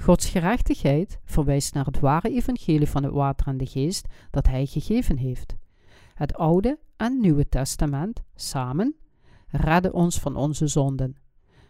[0.01, 4.67] Gods gerechtigheid verwijst naar het ware evangelie van het water en de geest dat Hij
[4.67, 5.57] gegeven heeft.
[6.15, 8.97] Het Oude en Nieuwe Testament samen
[9.49, 11.17] redden ons van onze zonden.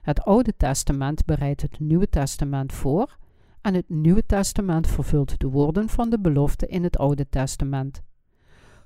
[0.03, 3.17] Het Oude Testament bereidt het Nieuwe Testament voor
[3.61, 8.03] en het Nieuwe Testament vervult de woorden van de belofte in het Oude Testament.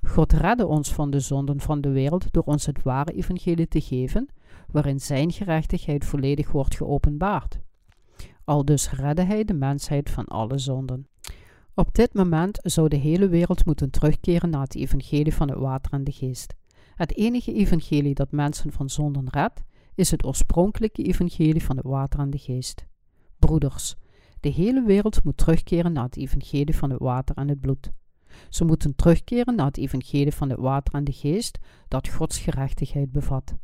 [0.07, 3.81] God redde ons van de zonden van de wereld door ons het ware evangelie te
[3.81, 4.29] geven,
[4.71, 7.59] waarin Zijn gerechtigheid volledig wordt geopenbaard.
[8.45, 11.07] Aldus redde Hij de mensheid van alle zonden.
[11.73, 15.93] Op dit moment zou de hele wereld moeten terugkeren naar het evangelie van het water
[15.93, 16.53] en de geest.
[16.95, 19.61] Het enige evangelie dat mensen van zonden redt,
[19.95, 22.85] is het oorspronkelijke evangelie van het water en de geest.
[23.39, 23.95] Broeders,
[24.39, 27.91] de hele wereld moet terugkeren naar het evangelie van het water en het bloed.
[28.49, 33.11] Ze moeten terugkeren naar het evangelie van het water en de geest dat Gods gerechtigheid
[33.11, 33.55] bevat.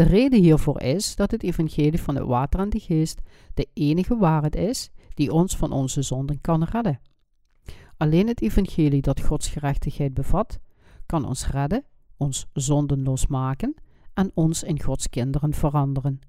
[0.00, 3.20] De reden hiervoor is dat het evangelie van het water en de geest
[3.54, 7.00] de enige waarheid is die ons van onze zonden kan redden.
[7.96, 10.58] Alleen het evangelie dat Gods gerechtigheid bevat,
[11.06, 11.84] kan ons redden,
[12.16, 13.74] ons zondenloos maken
[14.14, 16.20] en ons in Gods kinderen veranderen.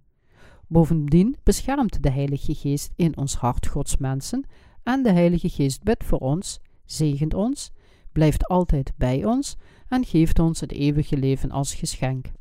[0.68, 4.46] Bovendien beschermt de Heilige Geest in ons hart Gods mensen
[4.84, 7.72] en de Heilige Geest bidt voor ons, zegent ons,
[8.12, 9.56] blijft altijd bij ons
[9.88, 12.32] en geeft ons het eeuwige leven als geschenk.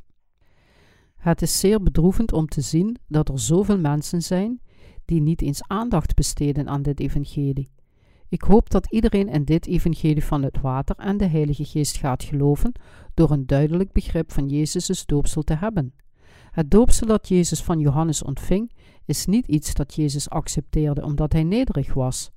[1.21, 4.61] Het is zeer bedroevend om te zien dat er zoveel mensen zijn
[5.05, 7.71] die niet eens aandacht besteden aan dit evangelie.
[8.29, 12.23] Ik hoop dat iedereen in dit evangelie van het water en de Heilige Geest gaat
[12.23, 12.73] geloven
[13.15, 15.95] door een duidelijk begrip van Jezus' doopsel te hebben.
[16.51, 18.73] Het doopsel dat Jezus van Johannes ontving,
[19.05, 22.31] is niet iets dat Jezus accepteerde omdat hij nederig was.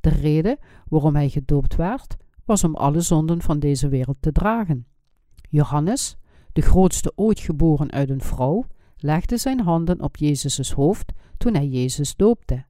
[0.00, 0.58] De reden
[0.88, 4.86] waarom hij gedoopt werd, was om alle zonden van deze wereld te dragen.
[5.48, 6.16] Johannes,
[6.56, 8.64] de grootste ooit geboren uit een vrouw,
[8.96, 12.64] legde zijn handen op Jezus' hoofd toen hij Jezus doopte.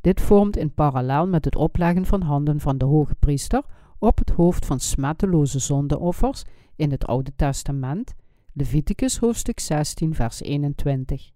[0.00, 3.62] Dit vormt in parallel met het opleggen van handen van de hoge priester
[3.98, 6.44] op het hoofd van smetteloze zondeoffers
[6.76, 8.14] in het Oude Testament,
[8.52, 11.30] Leviticus hoofdstuk 16, vers 21.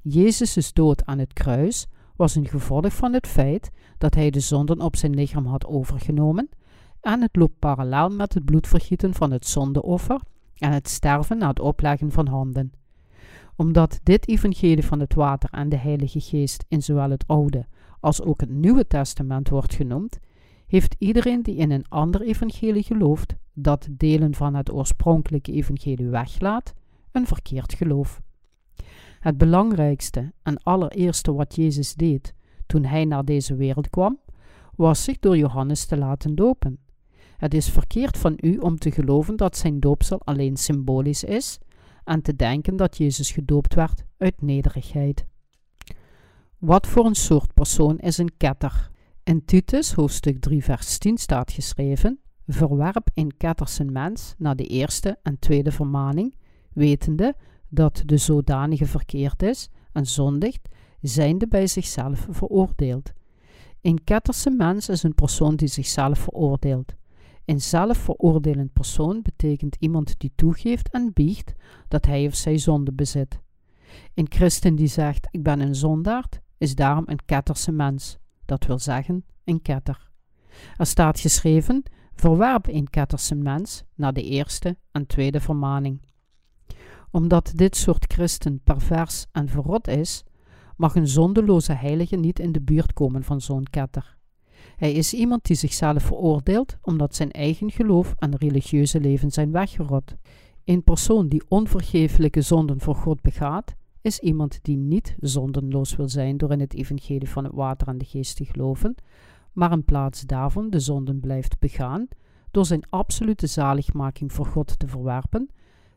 [0.00, 1.86] Jezus' dood aan het kruis
[2.16, 6.48] was een gevolg van het feit dat hij de zonden op zijn lichaam had overgenomen
[7.00, 10.20] en het loopt parallel met het bloedvergieten van het zondeoffer
[10.60, 12.72] en het sterven na het opleggen van handen.
[13.56, 17.66] Omdat dit evangelie van het water en de Heilige Geest in zowel het Oude
[18.00, 20.18] als ook het Nieuwe Testament wordt genoemd,
[20.66, 26.74] heeft iedereen die in een ander evangelie gelooft, dat delen van het oorspronkelijke evangelie weglaat,
[27.12, 28.22] een verkeerd geloof.
[29.20, 32.34] Het belangrijkste en allereerste wat Jezus deed
[32.66, 34.18] toen hij naar deze wereld kwam,
[34.74, 36.78] was zich door Johannes te laten dopen.
[37.40, 41.58] Het is verkeerd van u om te geloven dat zijn doopsel alleen symbolisch is
[42.04, 45.26] en te denken dat Jezus gedoopt werd uit nederigheid.
[46.58, 48.90] Wat voor een soort persoon is een ketter?
[49.24, 53.32] In Titus hoofdstuk 3 vers 10 staat geschreven: Verwerp een
[53.92, 56.34] mens na de eerste en tweede vermaning,
[56.72, 57.34] wetende
[57.68, 60.68] dat de zodanige verkeerd is en zondigt,
[61.00, 63.12] zijnde bij zichzelf veroordeeld.
[63.80, 66.98] Een ketterse mens is een persoon die zichzelf veroordeelt.
[67.50, 71.54] Een zelfveroordelend persoon betekent iemand die toegeeft en biecht
[71.88, 73.40] dat hij of zij zonde bezit.
[74.14, 78.78] Een christen die zegt: Ik ben een zondaard, is daarom een ketterse mens, dat wil
[78.78, 80.10] zeggen een ketter.
[80.76, 81.82] Er staat geschreven:
[82.14, 86.00] Verwerp een ketterse mens na de eerste en tweede vermaning.
[87.10, 90.24] Omdat dit soort christen pervers en verrot is,
[90.76, 94.18] mag een zondeloze heilige niet in de buurt komen van zo'n ketter.
[94.80, 100.16] Hij is iemand die zichzelf veroordeelt omdat zijn eigen geloof en religieuze leven zijn weggerot.
[100.64, 106.36] Een persoon die onvergeeflijke zonden voor God begaat, is iemand die niet zondenloos wil zijn
[106.36, 108.94] door in het evangelie van het water en de geest te geloven,
[109.52, 112.08] maar in plaats daarvan de zonden blijft begaan
[112.50, 115.50] door zijn absolute zaligmaking voor God te verwerpen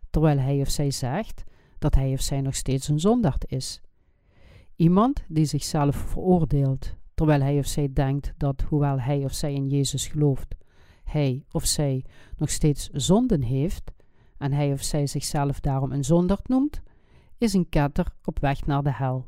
[0.09, 1.43] terwijl hij of zij zegt
[1.79, 3.81] dat hij of zij nog steeds een zondaard is.
[4.75, 9.67] Iemand die zichzelf veroordeelt, terwijl hij of zij denkt dat, hoewel hij of zij in
[9.69, 10.55] Jezus gelooft,
[11.03, 12.05] hij of zij
[12.37, 13.91] nog steeds zonden heeft
[14.37, 16.81] en hij of zij zichzelf daarom een zondaard noemt,
[17.37, 19.27] is een ketter op weg naar de hel.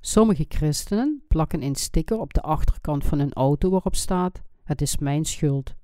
[0.00, 4.98] Sommige christenen plakken een sticker op de achterkant van hun auto waarop staat: Het is
[4.98, 5.74] mijn schuld.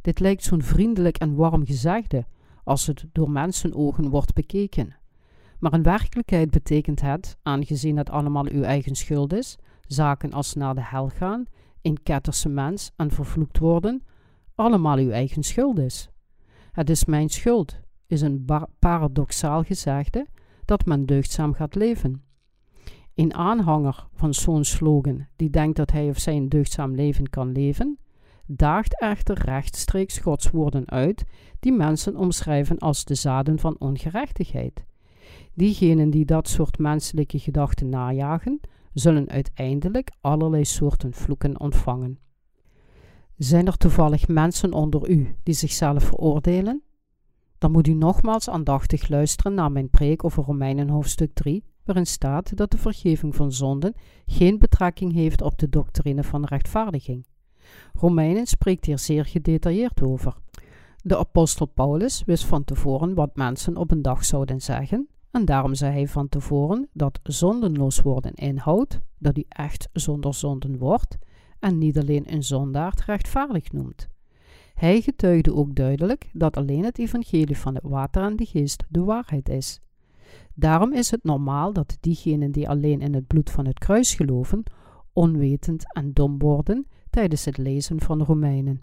[0.00, 2.26] Dit lijkt zo'n vriendelijk en warm gezegde
[2.64, 4.96] als het door mensenogen wordt bekeken.
[5.58, 9.58] Maar in werkelijkheid betekent het, aangezien het allemaal uw eigen schuld is,
[9.92, 11.44] zaken als naar de hel gaan,
[11.82, 14.02] een ketterse mens en vervloekt worden,
[14.54, 16.08] allemaal uw eigen schuld is.
[16.72, 18.44] Het is mijn schuld, is een
[18.78, 20.26] paradoxaal gezegde
[20.64, 22.22] dat men deugdzaam gaat leven.
[23.14, 27.52] Een aanhanger van zo'n slogan, die denkt dat hij of zij een deugdzaam leven kan
[27.52, 27.98] leven,
[28.46, 31.24] daagt echter rechtstreeks Gods woorden uit,
[31.60, 34.84] die mensen omschrijven als de zaden van ongerechtigheid.
[35.54, 38.60] Diegenen die dat soort menselijke gedachten najagen,
[38.92, 42.18] zullen uiteindelijk allerlei soorten vloeken ontvangen.
[43.36, 46.82] Zijn er toevallig mensen onder u die zichzelf veroordelen?
[47.58, 52.56] Dan moet u nogmaals aandachtig luisteren naar mijn preek over Romeinen hoofdstuk 3, waarin staat
[52.56, 53.94] dat de vergeving van zonden
[54.26, 57.26] geen betrekking heeft op de doctrine van rechtvaardiging.
[57.92, 60.36] Romeinen spreekt hier zeer gedetailleerd over.
[61.02, 65.74] De apostel Paulus wist van tevoren wat mensen op een dag zouden zeggen, en daarom
[65.74, 71.18] zei hij van tevoren dat zondenloos worden inhoudt dat u echt zonder zonden wordt
[71.58, 74.08] en niet alleen een zondaard rechtvaardig noemt.
[74.74, 79.04] Hij getuigde ook duidelijk dat alleen het evangelie van het water en de geest de
[79.04, 79.80] waarheid is.
[80.54, 84.62] Daarom is het normaal dat diegenen die alleen in het bloed van het kruis geloven,
[85.12, 88.80] onwetend en dom worden tijdens het lezen van de Romeinen.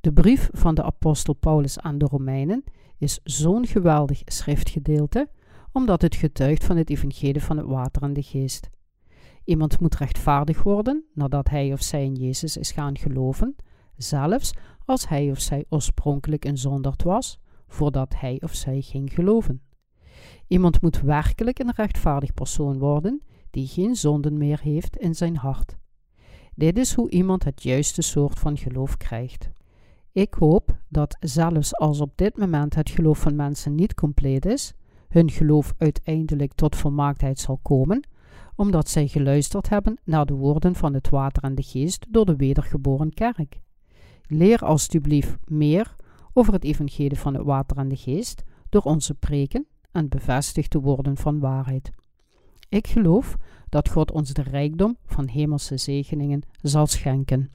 [0.00, 2.64] De brief van de apostel Paulus aan de Romeinen
[3.00, 5.28] is zo'n geweldig schriftgedeelte,
[5.72, 8.70] omdat het getuigt van het evangelie van het water en de geest.
[9.44, 13.56] Iemand moet rechtvaardig worden nadat hij of zij in Jezus is gaan geloven,
[13.96, 14.52] zelfs
[14.84, 17.38] als hij of zij oorspronkelijk een zonderd was,
[17.68, 19.62] voordat hij of zij ging geloven.
[20.46, 25.76] Iemand moet werkelijk een rechtvaardig persoon worden die geen zonden meer heeft in zijn hart.
[26.54, 29.50] Dit is hoe iemand het juiste soort van geloof krijgt.
[30.12, 34.74] Ik hoop dat zelfs als op dit moment het geloof van mensen niet compleet is,
[35.08, 38.08] hun geloof uiteindelijk tot volmaaktheid zal komen,
[38.56, 42.36] omdat zij geluisterd hebben naar de woorden van het water en de geest door de
[42.36, 43.60] wedergeboren kerk.
[44.22, 45.94] Leer alstublieft meer
[46.32, 50.80] over het evangelie van het water en de geest door onze preken en bevestig de
[50.80, 51.90] woorden van waarheid.
[52.68, 53.36] Ik geloof
[53.68, 57.50] dat God ons de rijkdom van hemelse zegeningen zal schenken.